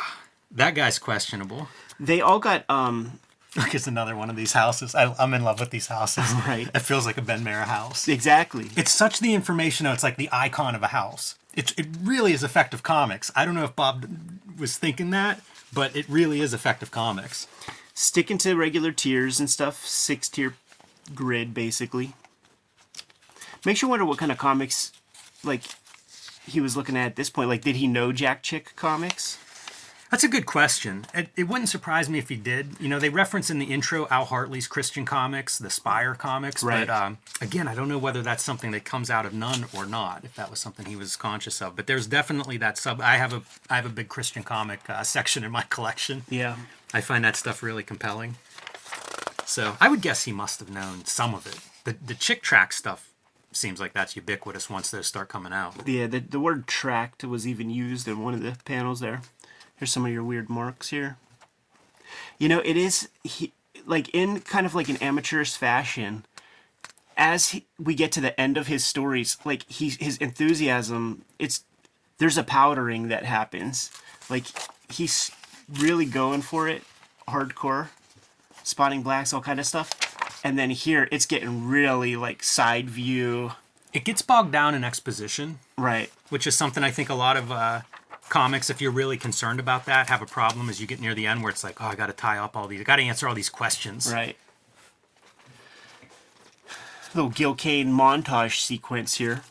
that 0.51 0.75
guy's 0.75 0.99
questionable. 0.99 1.67
They 1.99 2.21
all 2.21 2.39
got 2.39 2.69
um 2.69 3.19
Look, 3.55 3.73
it's 3.73 3.87
another 3.87 4.15
one 4.15 4.29
of 4.29 4.35
these 4.35 4.53
houses. 4.53 4.93
I, 4.93 5.13
I'm 5.17 5.33
in 5.33 5.43
love 5.43 5.59
with 5.59 5.71
these 5.71 5.87
houses. 5.87 6.25
Right. 6.47 6.69
It 6.73 6.79
feels 6.79 7.05
like 7.05 7.17
a 7.17 7.21
Ben 7.21 7.43
Marra 7.43 7.65
house. 7.65 8.07
exactly. 8.07 8.67
It's 8.77 8.91
such 8.91 9.19
the 9.19 9.33
information, 9.33 9.85
though. 9.85 9.91
It's 9.91 10.03
like 10.03 10.17
the 10.17 10.29
icon 10.31 10.75
of 10.75 10.83
a 10.83 10.87
house. 10.87 11.35
It, 11.55 11.77
it 11.77 11.87
really 12.01 12.31
is 12.33 12.43
effective 12.43 12.83
comics. 12.83 13.31
I 13.35 13.45
don't 13.45 13.55
know 13.55 13.63
if 13.63 13.75
Bob 13.75 14.05
was 14.57 14.77
thinking 14.77 15.09
that, 15.11 15.41
but 15.73 15.95
it 15.95 16.07
really 16.07 16.41
is 16.41 16.53
effective 16.53 16.91
comics. 16.91 17.47
Sticking 17.93 18.37
to 18.39 18.55
regular 18.55 18.91
tiers 18.91 19.39
and 19.39 19.49
stuff, 19.49 19.85
six 19.85 20.29
tier 20.29 20.53
grid 21.15 21.53
basically. 21.53 22.13
Makes 23.65 23.81
you 23.81 23.87
wonder 23.87 24.05
what 24.05 24.17
kind 24.17 24.31
of 24.31 24.37
comics 24.37 24.91
like 25.43 25.63
he 26.45 26.61
was 26.61 26.75
looking 26.77 26.97
at 26.97 27.05
at 27.07 27.15
this 27.15 27.29
point. 27.29 27.49
Like, 27.49 27.61
did 27.61 27.75
he 27.75 27.87
know 27.87 28.11
Jack 28.11 28.41
Chick 28.43 28.73
comics? 28.75 29.37
That's 30.11 30.23
a 30.23 30.27
good 30.27 30.47
question. 30.47 31.05
It, 31.13 31.29
it 31.37 31.43
wouldn't 31.43 31.69
surprise 31.69 32.09
me 32.09 32.17
if 32.17 32.29
he 32.29 32.35
did. 32.35 32.69
You 32.79 32.87
know, 32.89 32.97
they 32.97 33.09
reference 33.09 33.51
in 33.51 33.59
the 33.59 33.67
intro 33.67 34.07
Al 34.09 34.25
Hartley's 34.25 34.65
Christian 34.67 35.05
comics, 35.05 35.59
the 35.59 35.69
Spire 35.69 36.15
comics, 36.15 36.63
Right. 36.63 36.87
but 36.87 36.91
um, 37.03 37.17
again, 37.41 37.67
I 37.67 37.75
don't 37.75 37.87
know 37.87 37.99
whether 37.99 38.23
that's 38.23 38.41
something 38.43 38.71
that 38.71 38.85
comes 38.85 39.11
out 39.11 39.27
of 39.27 39.33
Nunn 39.35 39.65
or 39.71 39.85
not. 39.85 40.23
If 40.23 40.33
that 40.35 40.49
was 40.49 40.59
something 40.59 40.87
he 40.87 40.95
was 40.95 41.15
conscious 41.15 41.61
of, 41.61 41.75
but 41.75 41.85
there's 41.85 42.07
definitely 42.07 42.57
that 42.57 42.75
sub. 42.79 43.01
I 43.01 43.17
have 43.17 43.33
a 43.33 43.43
I 43.69 43.75
have 43.75 43.85
a 43.85 43.89
big 43.89 44.07
Christian 44.07 44.41
comic 44.41 44.79
uh, 44.89 45.03
section 45.03 45.43
in 45.43 45.51
my 45.51 45.61
collection. 45.69 46.23
Yeah. 46.27 46.55
I 46.91 47.01
find 47.01 47.23
that 47.23 47.35
stuff 47.35 47.61
really 47.61 47.83
compelling. 47.83 48.37
So 49.45 49.77
I 49.79 49.89
would 49.89 50.01
guess 50.01 50.23
he 50.23 50.31
must 50.31 50.59
have 50.59 50.71
known 50.71 51.05
some 51.05 51.35
of 51.35 51.45
it. 51.45 51.59
The 51.83 51.95
the 52.03 52.15
Chick 52.15 52.41
tract 52.41 52.73
stuff 52.73 53.08
seems 53.51 53.79
like 53.79 53.93
that's 53.93 54.15
ubiquitous 54.15 54.69
once 54.69 54.91
those 54.91 55.07
start 55.07 55.29
coming 55.29 55.53
out. 55.53 55.87
Yeah, 55.87 56.07
the, 56.07 56.19
the 56.19 56.39
word 56.39 56.67
tract 56.67 57.23
was 57.23 57.47
even 57.47 57.69
used 57.69 58.07
in 58.07 58.19
one 58.19 58.33
of 58.33 58.41
the 58.41 58.55
panels 58.65 58.99
there. 58.99 59.21
Here's 59.75 59.91
some 59.91 60.05
of 60.05 60.11
your 60.11 60.23
weird 60.23 60.49
marks 60.49 60.89
here. 60.89 61.17
You 62.37 62.49
know, 62.49 62.61
it 62.65 62.77
is 62.77 63.09
he, 63.23 63.53
like 63.85 64.09
in 64.13 64.41
kind 64.41 64.65
of 64.65 64.75
like 64.75 64.89
an 64.89 64.97
amateurish 64.97 65.55
fashion. 65.55 66.25
As 67.17 67.49
he, 67.49 67.65
we 67.77 67.95
get 67.95 68.13
to 68.13 68.21
the 68.21 68.39
end 68.39 68.57
of 68.57 68.67
his 68.67 68.85
stories, 68.85 69.37
like 69.43 69.69
he 69.69 69.89
his 69.89 70.17
enthusiasm, 70.17 71.23
it's 71.37 71.65
there's 72.17 72.37
a 72.37 72.43
powdering 72.43 73.09
that 73.09 73.25
happens. 73.25 73.91
Like 74.29 74.45
he's 74.89 75.31
really 75.69 76.05
going 76.05 76.41
for 76.41 76.67
it, 76.67 76.83
hardcore, 77.27 77.89
spotting 78.63 79.01
blacks, 79.03 79.33
all 79.33 79.41
kind 79.41 79.59
of 79.59 79.65
stuff. 79.65 79.89
And 80.43 80.57
then 80.57 80.69
here, 80.69 81.07
it's 81.11 81.25
getting 81.25 81.67
really 81.67 82.15
like 82.15 82.43
side 82.43 82.89
view, 82.89 83.51
It 83.93 84.05
gets 84.05 84.21
bogged 84.21 84.51
down 84.51 84.73
in 84.75 84.83
exposition, 84.83 85.59
right? 85.77 86.11
which 86.29 86.47
is 86.47 86.55
something 86.55 86.83
I 86.83 86.91
think 86.91 87.09
a 87.09 87.13
lot 87.15 87.35
of 87.37 87.51
uh, 87.51 87.81
comics, 88.29 88.69
if 88.69 88.79
you're 88.81 88.91
really 88.91 89.17
concerned 89.17 89.59
about 89.59 89.85
that, 89.85 90.07
have 90.09 90.21
a 90.21 90.25
problem 90.25 90.69
as 90.69 90.79
you 90.79 90.87
get 90.87 91.01
near 91.01 91.13
the 91.13 91.25
end 91.27 91.41
where 91.43 91.49
it's 91.49 91.63
like, 91.63 91.81
oh, 91.81 91.85
I 91.85 91.95
got 91.95 92.07
to 92.07 92.13
tie 92.13 92.37
up 92.37 92.55
all 92.55 92.67
these, 92.67 92.79
I 92.79 92.83
got 92.83 92.97
to 92.97 93.03
answer 93.03 93.27
all 93.27 93.35
these 93.35 93.49
questions. 93.49 94.11
Right. 94.13 94.37
Little 97.15 97.31
Gil 97.31 97.55
Kane 97.55 97.91
montage 97.91 98.59
sequence 98.61 99.15
here. 99.15 99.41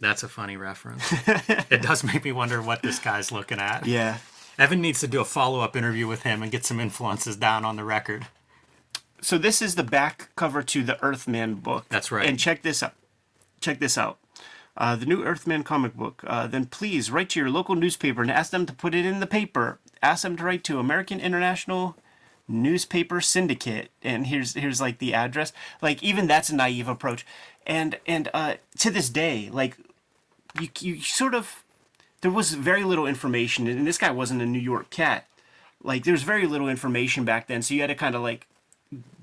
That's 0.00 0.22
a 0.22 0.28
funny 0.28 0.56
reference. 0.56 1.12
it 1.70 1.82
does 1.82 2.02
make 2.02 2.24
me 2.24 2.32
wonder 2.32 2.62
what 2.62 2.82
this 2.82 2.98
guy's 2.98 3.30
looking 3.30 3.58
at. 3.58 3.86
Yeah. 3.86 4.18
Evan 4.58 4.80
needs 4.80 5.00
to 5.00 5.06
do 5.06 5.20
a 5.20 5.24
follow 5.26 5.60
up 5.60 5.76
interview 5.76 6.06
with 6.06 6.22
him 6.22 6.42
and 6.42 6.50
get 6.50 6.64
some 6.64 6.80
influences 6.80 7.36
down 7.36 7.64
on 7.66 7.76
the 7.76 7.84
record. 7.84 8.26
So 9.22 9.38
this 9.38 9.60
is 9.60 9.74
the 9.74 9.82
back 9.82 10.30
cover 10.36 10.62
to 10.62 10.82
the 10.82 11.02
Earthman 11.02 11.56
book. 11.56 11.86
That's 11.88 12.10
right. 12.10 12.26
And 12.26 12.38
check 12.38 12.62
this 12.62 12.82
out. 12.82 12.94
Check 13.60 13.78
this 13.78 13.98
out. 13.98 14.18
Uh, 14.76 14.96
the 14.96 15.06
new 15.06 15.22
Earthman 15.22 15.62
comic 15.62 15.94
book. 15.94 16.22
Uh, 16.26 16.46
then 16.46 16.66
please 16.66 17.10
write 17.10 17.30
to 17.30 17.40
your 17.40 17.50
local 17.50 17.74
newspaper 17.74 18.22
and 18.22 18.30
ask 18.30 18.50
them 18.50 18.66
to 18.66 18.72
put 18.72 18.94
it 18.94 19.04
in 19.04 19.20
the 19.20 19.26
paper. 19.26 19.78
Ask 20.02 20.22
them 20.22 20.36
to 20.36 20.44
write 20.44 20.64
to 20.64 20.78
American 20.78 21.20
International 21.20 21.96
Newspaper 22.48 23.20
Syndicate. 23.20 23.90
And 24.02 24.26
here's 24.28 24.54
here's 24.54 24.80
like 24.80 24.98
the 24.98 25.12
address. 25.12 25.52
Like 25.82 26.02
even 26.02 26.26
that's 26.26 26.48
a 26.48 26.56
naive 26.56 26.88
approach. 26.88 27.26
And 27.66 27.98
and 28.06 28.30
uh, 28.32 28.54
to 28.78 28.90
this 28.90 29.10
day, 29.10 29.50
like 29.52 29.76
you 30.58 30.68
you 30.80 31.00
sort 31.02 31.34
of 31.34 31.62
there 32.22 32.30
was 32.30 32.54
very 32.54 32.84
little 32.84 33.06
information, 33.06 33.66
and 33.66 33.86
this 33.86 33.98
guy 33.98 34.10
wasn't 34.10 34.42
a 34.42 34.46
New 34.46 34.58
York 34.58 34.90
cat. 34.90 35.26
Like 35.82 36.04
there 36.04 36.12
was 36.12 36.22
very 36.22 36.46
little 36.46 36.68
information 36.68 37.24
back 37.24 37.46
then, 37.46 37.62
so 37.62 37.74
you 37.74 37.80
had 37.80 37.88
to 37.88 37.94
kind 37.94 38.14
of 38.14 38.22
like 38.22 38.46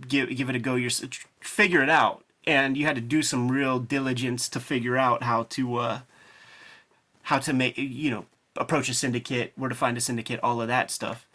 give 0.07 0.29
give 0.29 0.49
it 0.49 0.55
a 0.55 0.59
go. 0.59 0.75
Your 0.75 0.91
figure 1.39 1.81
it 1.81 1.89
out, 1.89 2.23
and 2.45 2.77
you 2.77 2.85
had 2.85 2.95
to 2.95 3.01
do 3.01 3.21
some 3.21 3.51
real 3.51 3.79
diligence 3.79 4.49
to 4.49 4.59
figure 4.59 4.97
out 4.97 5.23
how 5.23 5.43
to 5.43 5.75
uh, 5.77 5.99
how 7.23 7.39
to 7.39 7.53
make 7.53 7.77
you 7.77 8.11
know 8.11 8.25
approach 8.55 8.89
a 8.89 8.93
syndicate, 8.93 9.53
where 9.55 9.69
to 9.69 9.75
find 9.75 9.97
a 9.97 10.01
syndicate, 10.01 10.39
all 10.41 10.61
of 10.61 10.67
that 10.67 10.91
stuff. 10.91 11.27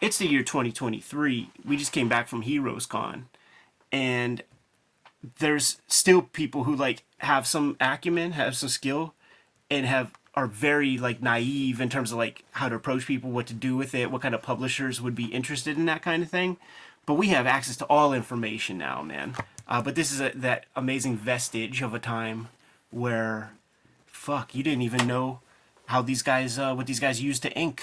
It's 0.00 0.18
the 0.18 0.26
year 0.26 0.42
2023. 0.42 1.50
We 1.64 1.76
just 1.76 1.92
came 1.92 2.08
back 2.08 2.28
from 2.28 2.42
Heroes 2.42 2.86
Con, 2.86 3.26
and 3.90 4.42
there's 5.38 5.80
still 5.86 6.22
people 6.22 6.64
who 6.64 6.74
like 6.74 7.04
have 7.18 7.46
some 7.46 7.76
acumen, 7.80 8.32
have 8.32 8.56
some 8.56 8.68
skill, 8.68 9.14
and 9.70 9.86
have 9.86 10.12
are 10.36 10.46
very 10.46 10.98
like 10.98 11.22
naive 11.22 11.80
in 11.80 11.88
terms 11.88 12.12
of 12.12 12.18
like 12.18 12.44
how 12.52 12.68
to 12.68 12.74
approach 12.74 13.06
people, 13.06 13.30
what 13.30 13.46
to 13.46 13.54
do 13.54 13.76
with 13.76 13.94
it, 13.94 14.10
what 14.10 14.20
kind 14.20 14.34
of 14.34 14.42
publishers 14.42 15.00
would 15.00 15.14
be 15.14 15.26
interested 15.26 15.78
in 15.78 15.86
that 15.86 16.02
kind 16.02 16.22
of 16.22 16.28
thing. 16.28 16.58
But 17.06 17.14
we 17.14 17.28
have 17.28 17.46
access 17.46 17.76
to 17.78 17.86
all 17.86 18.12
information 18.12 18.76
now, 18.76 19.02
man. 19.02 19.34
Uh, 19.66 19.80
but 19.80 19.94
this 19.94 20.12
is 20.12 20.20
a, 20.20 20.32
that 20.34 20.66
amazing 20.76 21.16
vestige 21.16 21.80
of 21.80 21.94
a 21.94 21.98
time 21.98 22.48
where, 22.90 23.52
fuck, 24.06 24.54
you 24.54 24.62
didn't 24.62 24.82
even 24.82 25.06
know 25.06 25.40
how 25.86 26.02
these 26.02 26.22
guys, 26.22 26.58
uh, 26.58 26.74
what 26.74 26.86
these 26.86 27.00
guys 27.00 27.22
used 27.22 27.42
to 27.42 27.52
ink. 27.52 27.82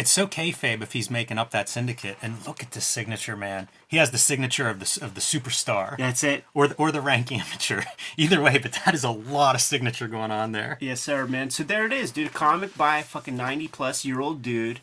It's 0.00 0.10
so 0.10 0.26
kayfabe 0.26 0.80
if 0.80 0.94
he's 0.94 1.10
making 1.10 1.36
up 1.36 1.50
that 1.50 1.68
syndicate. 1.68 2.16
And 2.22 2.46
look 2.46 2.62
at 2.62 2.70
this 2.70 2.86
signature, 2.86 3.36
man. 3.36 3.68
He 3.86 3.98
has 3.98 4.12
the 4.12 4.16
signature 4.16 4.66
of 4.66 4.80
the 4.80 5.04
of 5.04 5.14
the 5.14 5.20
superstar, 5.20 5.98
That's 5.98 6.24
it. 6.24 6.44
or 6.54 6.68
the, 6.68 6.74
or 6.76 6.90
the 6.90 7.02
rank 7.02 7.30
amateur. 7.40 7.82
Either 8.16 8.40
way, 8.40 8.56
but 8.56 8.72
that 8.86 8.94
is 8.94 9.04
a 9.04 9.10
lot 9.10 9.54
of 9.54 9.60
signature 9.60 10.08
going 10.08 10.30
on 10.30 10.52
there. 10.52 10.78
Yes, 10.80 11.02
sir, 11.02 11.26
man. 11.26 11.50
So 11.50 11.64
there 11.64 11.84
it 11.84 11.92
is, 11.92 12.12
dude. 12.12 12.28
A 12.28 12.30
comic 12.30 12.78
by 12.78 13.00
a 13.00 13.02
fucking 13.02 13.36
90 13.36 13.68
plus 13.68 14.02
year 14.06 14.20
old 14.20 14.40
dude. 14.40 14.80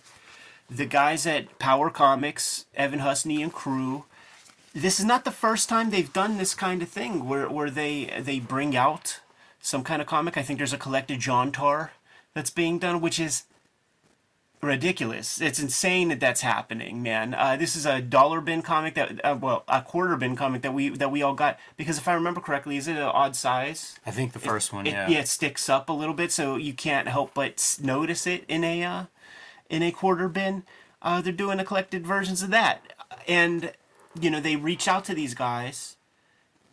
The 0.69 0.85
guys 0.85 1.25
at 1.25 1.57
Power 1.57 1.89
Comics, 1.89 2.67
Evan 2.75 2.99
Husney 2.99 3.41
and 3.41 3.51
crew. 3.51 4.05
This 4.75 4.99
is 4.99 5.05
not 5.05 5.25
the 5.25 5.31
first 5.31 5.67
time 5.67 5.89
they've 5.89 6.13
done 6.13 6.37
this 6.37 6.53
kind 6.53 6.83
of 6.83 6.89
thing 6.89 7.27
where, 7.27 7.49
where 7.49 7.71
they 7.71 8.13
they 8.21 8.39
bring 8.39 8.77
out 8.77 9.21
some 9.61 9.83
kind 9.83 9.99
of 9.99 10.07
comic. 10.07 10.37
I 10.37 10.43
think 10.43 10.59
there's 10.59 10.73
a 10.73 10.77
collected 10.77 11.19
John 11.19 11.51
Tar 11.51 11.93
that's 12.35 12.51
being 12.51 12.77
done, 12.77 13.01
which 13.01 13.19
is 13.19 13.45
ridiculous. 14.61 15.39
It's 15.39 15.59
insane 15.59 16.09
that 16.09 16.19
that's 16.19 16.41
happening, 16.41 17.03
man. 17.03 17.33
Uh, 17.33 17.57
this 17.57 17.75
is 17.75 17.85
a 17.85 18.01
dollar 18.01 18.41
bin 18.41 18.61
comic 18.61 18.95
that, 18.95 19.23
uh, 19.23 19.37
well, 19.39 19.63
a 19.67 19.81
quarter 19.81 20.15
bin 20.15 20.35
comic 20.35 20.61
that 20.63 20.73
we 20.73 20.89
that 20.89 21.11
we 21.11 21.21
all 21.21 21.33
got 21.33 21.59
because 21.77 21.97
if 21.97 22.07
I 22.07 22.13
remember 22.13 22.41
correctly, 22.41 22.77
is 22.77 22.87
it 22.87 22.97
an 22.97 23.03
odd 23.03 23.35
size? 23.35 23.99
I 24.05 24.11
think 24.11 24.33
the 24.33 24.39
first 24.39 24.73
one, 24.73 24.87
it, 24.87 24.91
yeah. 24.91 25.09
it 25.09 25.27
sticks 25.27 25.69
up 25.69 25.89
a 25.89 25.93
little 25.93 26.15
bit, 26.15 26.31
so 26.31 26.55
you 26.55 26.73
can't 26.73 27.07
help 27.07 27.33
but 27.33 27.77
notice 27.81 28.25
it 28.25 28.45
in 28.47 28.63
a 28.63 28.83
uh, 28.83 29.03
in 29.69 29.83
a 29.83 29.91
quarter 29.91 30.27
bin. 30.27 30.63
Uh, 31.01 31.21
they're 31.21 31.31
doing 31.31 31.57
the 31.57 31.63
collected 31.63 32.05
versions 32.05 32.41
of 32.41 32.49
that, 32.49 32.81
and 33.27 33.71
you 34.21 34.29
know, 34.29 34.39
they 34.39 34.55
reach 34.55 34.87
out 34.87 35.05
to 35.05 35.13
these 35.13 35.33
guys 35.33 35.97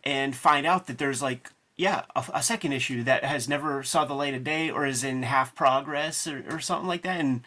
and 0.03 0.35
find 0.35 0.65
out 0.65 0.87
that 0.87 0.97
there's 0.97 1.21
like, 1.21 1.51
yeah, 1.75 2.03
a, 2.15 2.23
a 2.35 2.43
second 2.43 2.73
issue 2.73 3.03
that 3.03 3.23
has 3.23 3.49
never 3.49 3.83
saw 3.83 4.05
the 4.05 4.13
light 4.13 4.33
of 4.33 4.43
day 4.43 4.69
or 4.69 4.85
is 4.85 5.03
in 5.03 5.23
half 5.23 5.55
progress 5.55 6.27
or, 6.27 6.43
or 6.49 6.59
something 6.59 6.87
like 6.87 7.01
that. 7.03 7.19
And 7.19 7.43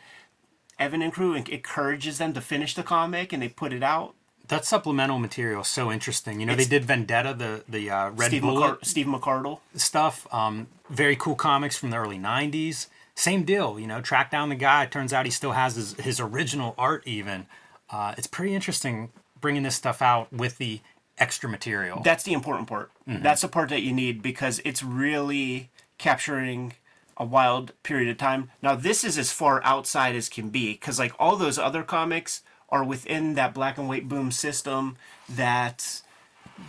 Evan 0.79 1.03
and 1.03 1.13
crew 1.13 1.35
encourages 1.35 2.19
them 2.19 2.33
to 2.35 2.41
finish 2.41 2.75
the 2.75 2.83
comic 2.83 3.33
and 3.33 3.43
they 3.43 3.49
put 3.49 3.73
it 3.73 3.83
out. 3.83 4.15
That 4.49 4.65
supplemental 4.65 5.19
material 5.19 5.61
is 5.63 5.69
so 5.69 5.93
interesting. 5.93 6.41
You 6.41 6.47
know, 6.47 6.53
It's- 6.55 6.69
they 6.69 6.79
did 6.79 6.87
Vendetta, 6.87 7.35
the 7.35 7.65
the 7.69 7.91
uh, 7.91 8.11
Red 8.11 8.29
Steve, 8.29 8.43
Bullet 8.43 8.81
McCar- 8.81 8.85
Steve 8.87 9.07
McCardle. 9.07 9.59
stuff. 9.75 10.27
Um, 10.33 10.69
very 10.89 11.17
cool 11.17 11.35
comics 11.35 11.77
from 11.77 11.91
the 11.91 11.97
early 11.99 12.19
'90s. 12.19 12.87
Same 13.15 13.43
deal. 13.45 13.79
You 13.79 13.87
know, 13.87 14.01
track 14.01 14.31
down 14.31 14.49
the 14.49 14.55
guy. 14.55 14.87
Turns 14.87 15.13
out 15.13 15.27
he 15.27 15.31
still 15.33 15.53
has 15.53 15.75
his, 15.77 15.93
his 15.95 16.19
original 16.21 16.75
art. 16.79 17.03
Even 17.07 17.47
uh, 17.91 18.15
it's 18.17 18.27
pretty 18.27 18.55
interesting 18.55 19.11
bringing 19.41 19.65
this 19.65 19.77
stuff 19.77 20.01
out 20.01 20.33
with 20.33 20.57
the 20.59 20.81
extra 21.19 21.49
material. 21.51 22.01
That's 22.03 22.25
the 22.25 22.33
important 22.33 22.69
part. 22.69 22.91
That's 23.07 23.43
the 23.43 23.49
part 23.49 23.69
that 23.71 23.83
you 23.83 23.93
need 23.93 24.23
because 24.23 24.61
it's 24.65 24.83
really 24.83 25.69
capturing 25.99 26.73
a 27.19 27.25
wild 27.25 27.73
period 27.83 28.09
of 28.09 28.17
time. 28.17 28.51
Now, 28.63 28.75
this 28.75 29.05
is 29.05 29.19
as 29.19 29.33
far 29.33 29.61
outside 29.65 30.17
as 30.17 30.29
can 30.29 30.49
be 30.49 30.73
because, 30.73 30.99
like, 30.99 31.13
all 31.19 31.37
those 31.37 31.59
other 31.59 31.83
comics 31.83 32.43
are 32.71 32.85
within 32.85 33.35
that 33.35 33.55
black 33.55 33.77
and 33.77 33.89
white 33.89 34.09
boom 34.09 34.31
system 34.31 34.97
that 35.29 36.03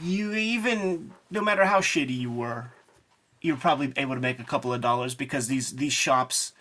you 0.02 0.34
even, 0.34 1.12
no 1.30 1.42
matter 1.42 1.66
how 1.66 1.80
shitty 1.80 2.18
you 2.18 2.32
were, 2.32 2.72
you're 3.42 3.58
probably 3.58 3.94
able 3.96 4.16
to 4.16 4.22
make 4.22 4.40
a 4.40 4.44
couple 4.44 4.74
of 4.74 4.82
dollars 4.82 5.16
because 5.16 5.48
these 5.48 5.76
these 5.78 5.94
shops 5.94 6.54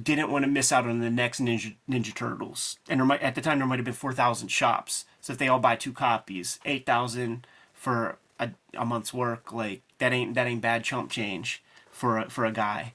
didn't 0.00 0.30
want 0.30 0.44
to 0.44 0.50
miss 0.50 0.72
out 0.72 0.86
on 0.86 1.00
the 1.00 1.10
next 1.10 1.40
Ninja 1.40 1.74
Ninja 1.88 2.14
Turtles. 2.14 2.78
And 2.88 3.04
might, 3.06 3.22
at 3.22 3.34
the 3.34 3.40
time 3.40 3.58
there 3.58 3.66
might 3.66 3.78
have 3.78 3.84
been 3.84 3.94
four 3.94 4.12
thousand 4.12 4.48
shops. 4.48 5.04
So 5.20 5.32
if 5.32 5.38
they 5.38 5.48
all 5.48 5.58
buy 5.58 5.76
two 5.76 5.92
copies, 5.92 6.58
eight 6.64 6.86
thousand 6.86 7.46
for 7.72 8.18
a, 8.38 8.50
a 8.74 8.84
month's 8.84 9.12
work, 9.12 9.52
like 9.52 9.82
that 9.98 10.12
ain't 10.12 10.34
that 10.34 10.46
ain't 10.46 10.60
bad 10.60 10.84
chump 10.84 11.10
change 11.10 11.62
for 11.90 12.18
a, 12.18 12.30
for 12.30 12.44
a 12.44 12.52
guy. 12.52 12.92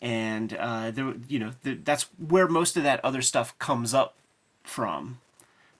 And 0.00 0.54
uh, 0.54 0.90
there, 0.90 1.14
you 1.28 1.38
know, 1.38 1.52
the, 1.62 1.74
that's 1.74 2.04
where 2.18 2.46
most 2.46 2.76
of 2.76 2.82
that 2.84 3.04
other 3.04 3.22
stuff 3.22 3.58
comes 3.58 3.92
up 3.94 4.14
from. 4.62 5.18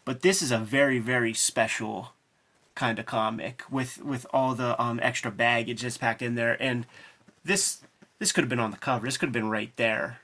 But 0.05 0.23
this 0.23 0.43
is 0.43 0.51
a 0.51 0.59
very 0.59 0.99
very 0.99 1.35
special 1.35 2.13
kind 2.75 2.99
of 2.99 3.07
comic 3.07 3.63
with 3.71 4.03
with 4.03 4.27
all 4.33 4.55
the 4.55 4.81
um, 4.81 4.99
extra 5.03 5.31
baggage 5.31 5.83
that's 5.83 5.99
packed 5.99 6.23
in 6.23 6.35
there. 6.35 6.61
And 6.61 6.87
this 7.45 7.81
this 8.19 8.33
could 8.33 8.43
have 8.43 8.49
been 8.49 8.59
on 8.59 8.71
the 8.71 8.77
cover. 8.77 9.07
This 9.07 9.17
could 9.17 9.29
have 9.29 9.33
been 9.33 9.51
right 9.51 9.73
there 9.77 10.21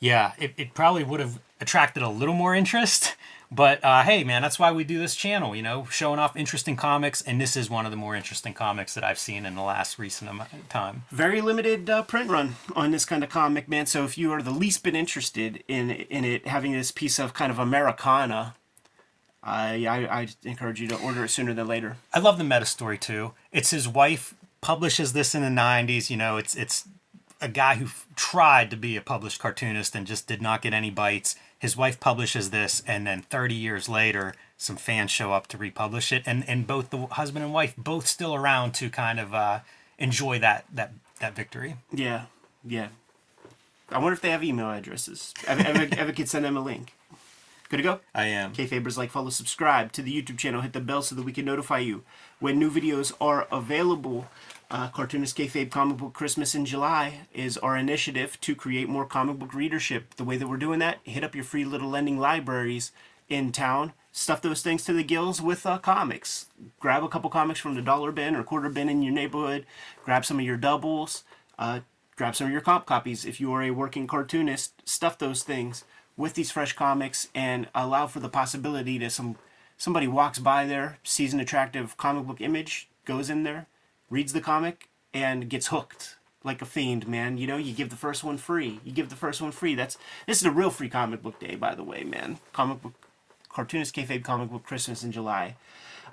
Yeah, 0.00 0.32
it, 0.38 0.54
it 0.56 0.74
probably 0.74 1.04
would 1.04 1.20
have 1.20 1.38
attracted 1.60 2.02
a 2.02 2.08
little 2.08 2.34
more 2.34 2.54
interest. 2.54 3.14
But 3.50 3.82
uh, 3.84 4.02
hey, 4.02 4.24
man, 4.24 4.42
that's 4.42 4.58
why 4.58 4.72
we 4.72 4.82
do 4.82 4.98
this 4.98 5.14
channel, 5.14 5.54
you 5.54 5.62
know, 5.62 5.86
showing 5.90 6.18
off 6.18 6.36
interesting 6.36 6.74
comics. 6.74 7.22
And 7.22 7.40
this 7.40 7.56
is 7.56 7.70
one 7.70 7.84
of 7.84 7.92
the 7.92 7.96
more 7.96 8.16
interesting 8.16 8.52
comics 8.52 8.94
that 8.94 9.04
I've 9.04 9.20
seen 9.20 9.46
in 9.46 9.54
the 9.54 9.62
last 9.62 9.98
recent 10.00 10.30
time. 10.68 11.04
very 11.12 11.40
limited 11.40 11.88
uh, 11.88 12.02
print 12.02 12.28
run 12.28 12.56
on 12.74 12.90
this 12.90 13.04
kind 13.04 13.22
of 13.22 13.30
comic 13.30 13.68
man 13.68 13.86
so 13.86 14.04
if 14.04 14.18
you 14.18 14.32
are 14.32 14.42
the 14.42 14.50
least 14.50 14.82
bit 14.82 14.94
interested 14.96 15.62
in 15.68 15.90
in 15.90 16.24
it 16.24 16.46
having 16.48 16.72
this 16.72 16.90
piece 16.90 17.18
of 17.20 17.34
kind 17.34 17.52
of 17.52 17.58
americana 17.58 18.54
I, 19.42 19.86
I 19.86 19.96
i 20.22 20.28
encourage 20.44 20.80
you 20.80 20.88
to 20.88 20.96
order 21.00 21.24
it 21.24 21.28
sooner 21.28 21.54
than 21.54 21.68
later 21.68 21.96
I 22.12 22.18
love 22.18 22.38
the 22.38 22.44
meta 22.44 22.66
story 22.66 22.98
too. 22.98 23.32
It's 23.52 23.70
his 23.70 23.86
wife 23.86 24.34
publishes 24.60 25.12
this 25.12 25.34
in 25.34 25.42
the 25.42 25.48
90s. 25.62 26.10
You 26.10 26.16
know, 26.16 26.36
it's 26.36 26.56
it's 26.56 26.88
a 27.40 27.48
guy 27.48 27.76
who 27.76 27.86
f- 27.86 28.06
tried 28.16 28.70
to 28.70 28.76
be 28.76 28.96
a 28.96 29.00
published 29.00 29.40
cartoonist 29.40 29.94
and 29.94 30.06
just 30.06 30.26
did 30.26 30.40
not 30.42 30.62
get 30.62 30.72
any 30.72 30.90
bites. 30.90 31.36
His 31.58 31.76
wife 31.76 31.98
publishes 32.00 32.50
this, 32.50 32.82
and 32.86 33.06
then 33.06 33.22
30 33.22 33.54
years 33.54 33.88
later, 33.88 34.34
some 34.56 34.76
fans 34.76 35.10
show 35.10 35.32
up 35.32 35.46
to 35.48 35.58
republish 35.58 36.12
it, 36.12 36.22
and 36.26 36.48
and 36.48 36.66
both 36.66 36.90
the 36.90 37.06
husband 37.06 37.44
and 37.44 37.52
wife 37.52 37.74
both 37.76 38.06
still 38.06 38.34
around 38.34 38.72
to 38.74 38.88
kind 38.90 39.20
of 39.20 39.34
uh, 39.34 39.60
enjoy 39.98 40.38
that 40.38 40.64
that 40.72 40.92
that 41.20 41.34
victory. 41.34 41.76
yeah 41.92 42.26
yeah 42.64 42.88
i 43.90 43.98
wonder 43.98 44.12
if 44.12 44.20
they 44.20 44.30
have 44.30 44.42
email 44.44 44.70
addresses 44.70 45.32
ever, 45.46 45.62
ever, 45.66 45.88
ever 45.96 46.12
could 46.12 46.28
send 46.28 46.44
them 46.44 46.56
a 46.56 46.60
link 46.60 46.92
good 47.68 47.78
to 47.78 47.82
go 47.82 48.00
I 48.14 48.26
am. 48.26 48.52
Kayfabers 48.52 48.96
like, 48.96 49.10
follow, 49.10 49.30
subscribe 49.30 49.92
to 49.92 50.02
the 50.02 50.12
YouTube 50.12 50.38
channel, 50.38 50.60
hit 50.62 50.72
the 50.72 50.80
bell 50.80 51.02
so 51.02 51.14
that 51.14 51.22
we 51.24 51.32
can 51.32 51.44
notify 51.44 51.78
you 51.78 52.02
when 52.38 52.58
new 52.58 52.70
videos 52.70 53.12
are 53.20 53.46
available. 53.50 54.26
Uh, 54.68 54.88
Cartoonist 54.88 55.36
Kayfabe 55.36 55.70
Comic 55.70 55.98
Book 55.98 56.12
Christmas 56.12 56.54
in 56.56 56.64
July 56.64 57.20
is 57.32 57.56
our 57.58 57.76
initiative 57.76 58.40
to 58.40 58.56
create 58.56 58.88
more 58.88 59.06
comic 59.06 59.38
book 59.38 59.54
readership. 59.54 60.14
The 60.16 60.24
way 60.24 60.36
that 60.36 60.48
we're 60.48 60.56
doing 60.56 60.80
that, 60.80 60.98
hit 61.04 61.22
up 61.22 61.36
your 61.36 61.44
free 61.44 61.64
little 61.64 61.88
lending 61.88 62.18
libraries 62.18 62.90
in 63.28 63.52
town, 63.52 63.92
stuff 64.10 64.42
those 64.42 64.62
things 64.62 64.84
to 64.84 64.92
the 64.92 65.04
gills 65.04 65.40
with 65.40 65.66
uh, 65.66 65.78
comics. 65.78 66.46
Grab 66.80 67.04
a 67.04 67.08
couple 67.08 67.30
comics 67.30 67.60
from 67.60 67.76
the 67.76 67.82
dollar 67.82 68.10
bin 68.10 68.34
or 68.34 68.42
quarter 68.42 68.68
bin 68.68 68.88
in 68.88 69.02
your 69.02 69.12
neighborhood, 69.12 69.66
grab 70.04 70.24
some 70.24 70.40
of 70.40 70.44
your 70.44 70.56
doubles, 70.56 71.22
uh, 71.60 71.80
grab 72.16 72.34
some 72.34 72.48
of 72.48 72.52
your 72.52 72.60
comp 72.60 72.86
copies 72.86 73.24
if 73.24 73.40
you 73.40 73.52
are 73.52 73.62
a 73.62 73.70
working 73.70 74.08
cartoonist, 74.08 74.82
stuff 74.84 75.16
those 75.16 75.44
things 75.44 75.84
with 76.16 76.34
these 76.34 76.50
fresh 76.50 76.72
comics 76.72 77.28
and 77.36 77.68
allow 77.72 78.08
for 78.08 78.18
the 78.18 78.28
possibility 78.28 78.98
that 78.98 79.12
some 79.12 79.36
somebody 79.78 80.08
walks 80.08 80.40
by 80.40 80.66
there, 80.66 80.98
sees 81.04 81.32
an 81.32 81.38
attractive 81.38 81.96
comic 81.96 82.26
book 82.26 82.40
image, 82.40 82.88
goes 83.04 83.30
in 83.30 83.44
there, 83.44 83.66
reads 84.10 84.32
the 84.32 84.40
comic, 84.40 84.88
and 85.12 85.48
gets 85.48 85.68
hooked 85.68 86.16
like 86.44 86.62
a 86.62 86.66
fiend, 86.66 87.08
man. 87.08 87.38
You 87.38 87.46
know, 87.46 87.56
you 87.56 87.72
give 87.72 87.90
the 87.90 87.96
first 87.96 88.22
one 88.22 88.38
free. 88.38 88.80
You 88.84 88.92
give 88.92 89.08
the 89.08 89.16
first 89.16 89.42
one 89.42 89.52
free. 89.52 89.74
That's 89.74 89.98
this 90.26 90.38
is 90.38 90.44
a 90.44 90.50
real 90.50 90.70
free 90.70 90.88
comic 90.88 91.22
book 91.22 91.38
day, 91.40 91.56
by 91.56 91.74
the 91.74 91.82
way, 91.82 92.04
man. 92.04 92.38
Comic 92.52 92.82
book 92.82 92.94
cartoonist 93.48 93.94
kayfabe 93.94 94.22
comic 94.22 94.50
book 94.50 94.62
Christmas 94.64 95.02
in 95.02 95.12
July. 95.12 95.56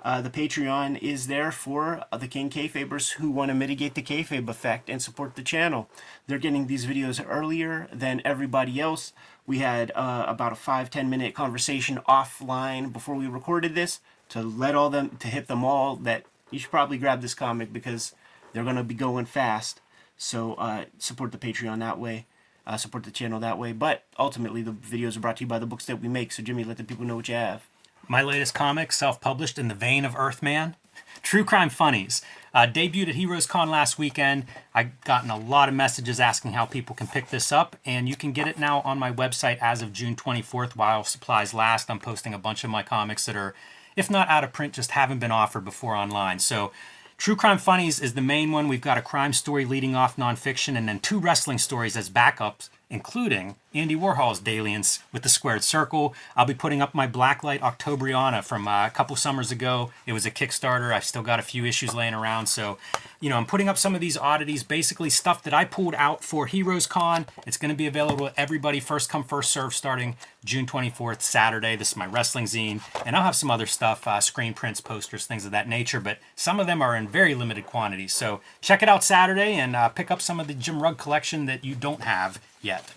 Uh, 0.02 0.20
the 0.20 0.28
Patreon 0.28 1.00
is 1.00 1.28
there 1.28 1.50
for 1.50 2.04
the 2.18 2.28
King 2.28 2.50
Kayfabers 2.50 3.12
who 3.12 3.30
want 3.30 3.48
to 3.48 3.54
mitigate 3.54 3.94
the 3.94 4.02
kayfabe 4.02 4.48
effect 4.50 4.90
and 4.90 5.00
support 5.00 5.34
the 5.34 5.42
channel. 5.42 5.88
They're 6.26 6.38
getting 6.38 6.66
these 6.66 6.84
videos 6.84 7.24
earlier 7.26 7.88
than 7.90 8.20
everybody 8.22 8.78
else. 8.78 9.14
We 9.46 9.60
had 9.60 9.92
uh, 9.94 10.26
about 10.28 10.52
a 10.52 10.56
five 10.56 10.90
ten 10.90 11.08
minute 11.08 11.34
conversation 11.34 12.00
offline 12.06 12.92
before 12.92 13.14
we 13.14 13.26
recorded 13.26 13.74
this 13.74 14.00
to 14.30 14.42
let 14.42 14.74
all 14.74 14.90
them 14.90 15.16
to 15.20 15.28
hit 15.28 15.46
them 15.46 15.64
all 15.64 15.96
that 15.96 16.24
you 16.50 16.58
should 16.58 16.70
probably 16.70 16.98
grab 16.98 17.20
this 17.22 17.34
comic 17.34 17.72
because 17.72 18.14
they're 18.52 18.64
gonna 18.64 18.84
be 18.84 18.94
going 18.94 19.26
fast. 19.26 19.80
So 20.16 20.54
uh, 20.54 20.84
support 20.98 21.32
the 21.32 21.38
Patreon 21.38 21.80
that 21.80 21.98
way. 21.98 22.26
Uh, 22.66 22.76
support 22.76 23.04
the 23.04 23.10
channel 23.10 23.40
that 23.40 23.58
way. 23.58 23.72
But 23.72 24.04
ultimately, 24.18 24.62
the 24.62 24.72
videos 24.72 25.16
are 25.16 25.20
brought 25.20 25.36
to 25.38 25.44
you 25.44 25.48
by 25.48 25.58
the 25.58 25.66
books 25.66 25.84
that 25.86 26.00
we 26.00 26.08
make. 26.08 26.32
So 26.32 26.42
Jimmy, 26.42 26.64
let 26.64 26.78
the 26.78 26.84
people 26.84 27.04
know 27.04 27.16
what 27.16 27.28
you 27.28 27.34
have. 27.34 27.68
My 28.08 28.22
latest 28.22 28.54
comic, 28.54 28.92
self 28.92 29.20
published 29.20 29.58
in 29.58 29.68
the 29.68 29.74
vein 29.74 30.04
of 30.04 30.14
Earthman, 30.16 30.76
True 31.22 31.44
Crime 31.44 31.70
Funnies. 31.70 32.22
Uh, 32.52 32.66
debuted 32.66 33.08
at 33.08 33.14
Heroes 33.16 33.46
Con 33.46 33.68
last 33.68 33.98
weekend. 33.98 34.44
I've 34.72 35.00
gotten 35.00 35.28
a 35.28 35.36
lot 35.36 35.68
of 35.68 35.74
messages 35.74 36.20
asking 36.20 36.52
how 36.52 36.66
people 36.66 36.94
can 36.94 37.08
pick 37.08 37.30
this 37.30 37.50
up, 37.50 37.76
and 37.84 38.08
you 38.08 38.14
can 38.14 38.30
get 38.32 38.46
it 38.46 38.58
now 38.58 38.80
on 38.82 38.98
my 38.98 39.10
website 39.10 39.58
as 39.60 39.82
of 39.82 39.92
June 39.92 40.14
24th 40.14 40.76
while 40.76 41.02
supplies 41.02 41.52
last. 41.52 41.90
I'm 41.90 41.98
posting 41.98 42.32
a 42.32 42.38
bunch 42.38 42.62
of 42.62 42.70
my 42.70 42.84
comics 42.84 43.26
that 43.26 43.34
are, 43.34 43.54
if 43.96 44.10
not 44.10 44.28
out 44.28 44.44
of 44.44 44.52
print, 44.52 44.74
just 44.74 44.92
haven't 44.92 45.18
been 45.18 45.30
offered 45.30 45.64
before 45.64 45.94
online. 45.94 46.38
So, 46.38 46.72
True 47.16 47.36
Crime 47.36 47.58
Funnies 47.58 48.00
is 48.00 48.14
the 48.14 48.20
main 48.20 48.50
one. 48.50 48.66
We've 48.66 48.80
got 48.80 48.98
a 48.98 49.02
crime 49.02 49.32
story 49.32 49.64
leading 49.64 49.94
off 49.94 50.16
nonfiction, 50.16 50.76
and 50.76 50.88
then 50.88 50.98
two 50.98 51.20
wrestling 51.20 51.58
stories 51.58 51.96
as 51.96 52.10
backups, 52.10 52.70
including 52.90 53.54
Andy 53.72 53.94
Warhol's 53.94 54.40
Dalians 54.40 55.00
with 55.12 55.22
the 55.22 55.28
Squared 55.28 55.62
Circle. 55.62 56.12
I'll 56.36 56.44
be 56.44 56.54
putting 56.54 56.82
up 56.82 56.92
my 56.92 57.06
Blacklight 57.06 57.60
Octobriana 57.60 58.42
from 58.42 58.66
uh, 58.66 58.86
a 58.86 58.90
couple 58.90 59.14
summers 59.14 59.52
ago. 59.52 59.92
It 60.06 60.12
was 60.12 60.26
a 60.26 60.30
Kickstarter. 60.30 60.92
I've 60.92 61.04
still 61.04 61.22
got 61.22 61.38
a 61.38 61.42
few 61.42 61.64
issues 61.64 61.94
laying 61.94 62.14
around, 62.14 62.46
so 62.46 62.78
you 63.24 63.30
know 63.30 63.38
I'm 63.38 63.46
putting 63.46 63.70
up 63.70 63.78
some 63.78 63.94
of 63.94 64.02
these 64.02 64.18
oddities, 64.18 64.62
basically 64.62 65.08
stuff 65.08 65.42
that 65.44 65.54
I 65.54 65.64
pulled 65.64 65.94
out 65.94 66.22
for 66.22 66.44
Heroes 66.46 66.86
Con. 66.86 67.24
It's 67.46 67.56
going 67.56 67.70
to 67.70 67.74
be 67.74 67.86
available 67.86 68.28
to 68.28 68.38
everybody, 68.38 68.80
first 68.80 69.08
come 69.08 69.24
first 69.24 69.50
serve, 69.50 69.72
starting 69.74 70.16
June 70.44 70.66
24th, 70.66 71.22
Saturday. 71.22 71.74
This 71.74 71.92
is 71.92 71.96
my 71.96 72.04
wrestling 72.04 72.44
zine, 72.44 72.82
and 73.06 73.16
I'll 73.16 73.22
have 73.22 73.34
some 73.34 73.50
other 73.50 73.64
stuff, 73.64 74.06
uh, 74.06 74.20
screen 74.20 74.52
prints, 74.52 74.82
posters, 74.82 75.24
things 75.24 75.46
of 75.46 75.52
that 75.52 75.66
nature. 75.66 76.00
But 76.00 76.18
some 76.36 76.60
of 76.60 76.66
them 76.66 76.82
are 76.82 76.94
in 76.94 77.08
very 77.08 77.34
limited 77.34 77.64
quantities, 77.64 78.12
so 78.12 78.42
check 78.60 78.82
it 78.82 78.90
out 78.90 79.02
Saturday 79.02 79.54
and 79.54 79.74
uh, 79.74 79.88
pick 79.88 80.10
up 80.10 80.20
some 80.20 80.38
of 80.38 80.46
the 80.46 80.52
Jim 80.52 80.82
Rugg 80.82 80.98
collection 80.98 81.46
that 81.46 81.64
you 81.64 81.74
don't 81.74 82.02
have 82.02 82.42
yet. 82.60 82.92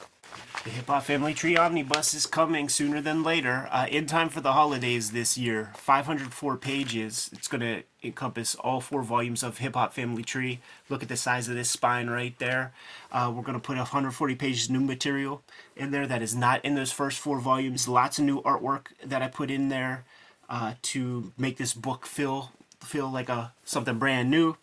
The 0.68 0.74
Hip 0.74 0.88
Hop 0.88 1.04
Family 1.04 1.34
Tree 1.34 1.56
Omnibus 1.56 2.14
is 2.14 2.26
coming 2.26 2.68
sooner 2.68 3.00
than 3.00 3.24
later, 3.24 3.70
uh, 3.72 3.88
in 3.90 4.06
time 4.06 4.28
for 4.28 4.42
the 4.42 4.52
holidays 4.52 5.12
this 5.12 5.38
year. 5.38 5.72
504 5.76 6.58
pages. 6.58 7.30
It's 7.32 7.48
going 7.48 7.62
to 7.62 7.84
encompass 8.04 8.54
all 8.54 8.82
four 8.82 9.02
volumes 9.02 9.44
of 9.44 9.60
Hip 9.60 9.76
Hop 9.76 9.94
Family 9.94 10.24
Tree. 10.24 10.60
Look 10.90 11.02
at 11.02 11.08
the 11.08 11.16
size 11.16 11.48
of 11.48 11.56
this 11.56 11.70
spine 11.70 12.10
right 12.10 12.38
there. 12.38 12.74
Uh, 13.14 13.32
we're 13.34 13.44
going 13.44 13.58
to 13.58 13.66
put 13.66 13.78
140 13.78 14.36
pages 14.36 14.70
new 14.70 14.82
material 14.82 15.42
in 15.78 15.92
there 15.92 16.06
that 16.06 16.22
is 16.22 16.36
not 16.36 16.66
in 16.66 16.76
those 16.76 16.92
first 16.92 17.18
four 17.18 17.40
volumes. 17.40 17.88
Lots 17.88 18.20
of 18.20 18.26
new 18.26 18.42
artwork 18.42 18.88
that 19.06 19.22
I 19.22 19.30
put 19.30 19.50
in 19.50 19.70
there 19.70 20.04
uh, 20.50 20.74
to 20.82 21.32
make 21.38 21.56
this 21.56 21.74
book 21.74 22.06
feel 22.06 22.52
feel 22.82 23.10
like 23.10 23.30
a 23.30 23.54
something 23.64 23.98
brand 23.98 24.30
new 24.30 24.58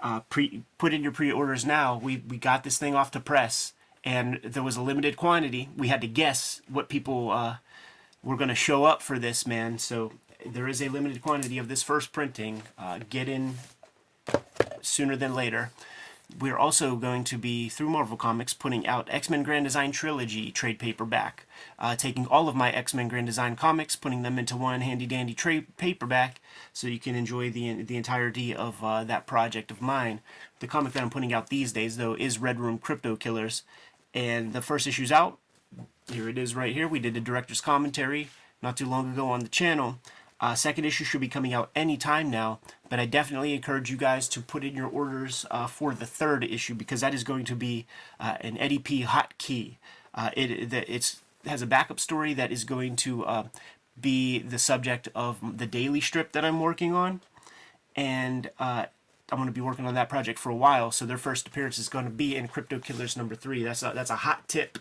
uh, 0.00 0.20
pre 0.30 0.62
put 0.78 0.92
in 0.92 1.04
your 1.04 1.12
pre-orders 1.12 1.64
now. 1.64 1.96
We 1.96 2.24
we 2.28 2.38
got 2.38 2.64
this 2.64 2.78
thing 2.78 2.94
off 2.94 3.10
to 3.12 3.20
press, 3.20 3.72
and 4.08 4.40
there 4.42 4.62
was 4.62 4.78
a 4.78 4.80
limited 4.80 5.18
quantity. 5.18 5.68
We 5.76 5.88
had 5.88 6.00
to 6.00 6.06
guess 6.06 6.62
what 6.66 6.88
people 6.88 7.30
uh, 7.30 7.56
were 8.22 8.38
going 8.38 8.48
to 8.48 8.54
show 8.54 8.84
up 8.84 9.02
for 9.02 9.18
this 9.18 9.46
man. 9.46 9.78
So 9.78 10.12
there 10.46 10.66
is 10.66 10.80
a 10.80 10.88
limited 10.88 11.20
quantity 11.20 11.58
of 11.58 11.68
this 11.68 11.82
first 11.82 12.10
printing. 12.10 12.62
Uh, 12.78 13.00
get 13.10 13.28
in 13.28 13.56
sooner 14.80 15.14
than 15.14 15.34
later. 15.34 15.72
We're 16.40 16.56
also 16.56 16.96
going 16.96 17.24
to 17.24 17.38
be, 17.38 17.68
through 17.68 17.90
Marvel 17.90 18.16
Comics, 18.16 18.52
putting 18.54 18.86
out 18.86 19.08
X 19.10 19.28
Men 19.28 19.42
Grand 19.42 19.64
Design 19.64 19.92
Trilogy 19.92 20.50
trade 20.50 20.78
paperback. 20.78 21.46
Uh, 21.78 21.94
taking 21.94 22.26
all 22.26 22.48
of 22.48 22.56
my 22.56 22.70
X 22.70 22.94
Men 22.94 23.08
Grand 23.08 23.26
Design 23.26 23.56
comics, 23.56 23.96
putting 23.96 24.22
them 24.22 24.38
into 24.38 24.56
one 24.56 24.80
handy 24.80 25.06
dandy 25.06 25.34
trade 25.34 25.76
paperback 25.76 26.40
so 26.72 26.86
you 26.86 26.98
can 26.98 27.14
enjoy 27.14 27.50
the, 27.50 27.82
the 27.82 27.96
entirety 27.96 28.54
of 28.54 28.82
uh, 28.82 29.04
that 29.04 29.26
project 29.26 29.70
of 29.70 29.82
mine. 29.82 30.20
The 30.60 30.66
comic 30.66 30.92
that 30.92 31.02
I'm 31.02 31.10
putting 31.10 31.32
out 31.32 31.48
these 31.48 31.72
days, 31.72 31.96
though, 31.96 32.14
is 32.14 32.38
Red 32.38 32.58
Room 32.60 32.78
Crypto 32.78 33.16
Killers. 33.16 33.62
And 34.14 34.52
the 34.52 34.62
first 34.62 34.86
issue's 34.86 35.12
out. 35.12 35.38
Here 36.10 36.28
it 36.28 36.38
is 36.38 36.54
right 36.54 36.72
here. 36.72 36.88
We 36.88 37.00
did 37.00 37.16
a 37.16 37.20
director's 37.20 37.60
commentary 37.60 38.28
not 38.62 38.76
too 38.76 38.86
long 38.86 39.12
ago 39.12 39.28
on 39.28 39.40
the 39.40 39.48
channel. 39.48 39.98
Uh, 40.40 40.54
second 40.54 40.84
issue 40.84 41.04
should 41.04 41.20
be 41.20 41.28
coming 41.28 41.52
out 41.52 41.70
anytime 41.74 42.30
now, 42.30 42.60
but 42.88 43.00
I 43.00 43.06
definitely 43.06 43.54
encourage 43.54 43.90
you 43.90 43.96
guys 43.96 44.28
to 44.30 44.40
put 44.40 44.62
in 44.62 44.74
your 44.74 44.86
orders 44.86 45.44
uh, 45.50 45.66
for 45.66 45.94
the 45.94 46.06
third 46.06 46.44
issue 46.44 46.74
because 46.74 47.00
that 47.00 47.12
is 47.12 47.24
going 47.24 47.44
to 47.46 47.56
be 47.56 47.86
uh, 48.20 48.36
an 48.40 48.56
Eddie 48.58 48.78
P. 48.78 49.02
hot 49.02 49.36
key. 49.38 49.78
Uh, 50.14 50.30
it 50.36 50.72
it's, 50.72 51.22
it 51.44 51.48
has 51.48 51.60
a 51.60 51.66
backup 51.66 51.98
story 51.98 52.34
that 52.34 52.52
is 52.52 52.62
going 52.62 52.94
to 52.96 53.24
uh, 53.24 53.48
be 54.00 54.38
the 54.38 54.58
subject 54.60 55.08
of 55.14 55.58
the 55.58 55.66
daily 55.66 56.00
strip 56.00 56.30
that 56.32 56.44
I'm 56.44 56.60
working 56.60 56.94
on, 56.94 57.20
and 57.96 58.50
uh, 58.60 58.86
I'm 59.30 59.38
going 59.38 59.48
to 59.48 59.52
be 59.52 59.60
working 59.60 59.86
on 59.86 59.94
that 59.94 60.08
project 60.08 60.38
for 60.38 60.50
a 60.50 60.56
while. 60.56 60.90
So 60.90 61.04
their 61.04 61.18
first 61.18 61.46
appearance 61.46 61.78
is 61.78 61.88
going 61.88 62.04
to 62.04 62.10
be 62.10 62.36
in 62.36 62.48
Crypto 62.48 62.78
Killers 62.78 63.16
number 63.16 63.34
three. 63.34 63.62
That's 63.62 63.82
a, 63.82 63.92
that's 63.94 64.10
a 64.10 64.16
hot 64.16 64.48
tip 64.48 64.78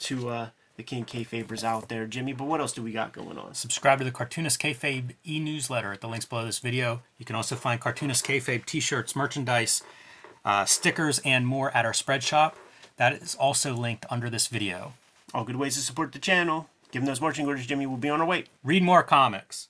to 0.00 0.48
the 0.76 0.82
King 0.82 1.04
Kayfabers 1.04 1.64
out 1.64 1.88
there, 1.88 2.06
Jimmy. 2.06 2.34
But 2.34 2.46
what 2.46 2.60
else 2.60 2.72
do 2.72 2.82
we 2.82 2.92
got 2.92 3.12
going 3.12 3.38
on? 3.38 3.54
Subscribe 3.54 3.98
to 3.98 4.04
the 4.04 4.10
Cartoonist 4.10 4.60
Kayfabe 4.60 5.14
e-newsletter 5.26 5.92
at 5.92 6.02
the 6.02 6.08
links 6.08 6.26
below 6.26 6.44
this 6.44 6.58
video. 6.58 7.00
You 7.18 7.24
can 7.24 7.34
also 7.34 7.56
find 7.56 7.80
Cartoonist 7.80 8.26
Kayfabe 8.26 8.66
t-shirts, 8.66 9.16
merchandise, 9.16 9.82
uh, 10.44 10.66
stickers, 10.66 11.18
and 11.24 11.46
more 11.46 11.74
at 11.74 11.86
our 11.86 11.94
spread 11.94 12.22
shop. 12.22 12.56
That 12.96 13.14
is 13.14 13.34
also 13.34 13.74
linked 13.74 14.04
under 14.10 14.28
this 14.28 14.48
video. 14.48 14.92
All 15.32 15.44
good 15.44 15.56
ways 15.56 15.74
to 15.76 15.80
support 15.80 16.12
the 16.12 16.18
channel. 16.18 16.68
Give 16.92 17.02
them 17.02 17.06
those 17.06 17.20
marching 17.20 17.46
orders, 17.46 17.66
Jimmy. 17.66 17.86
We'll 17.86 17.96
be 17.96 18.10
on 18.10 18.20
our 18.20 18.26
way. 18.26 18.44
Read 18.62 18.82
more 18.82 19.02
comics. 19.02 19.68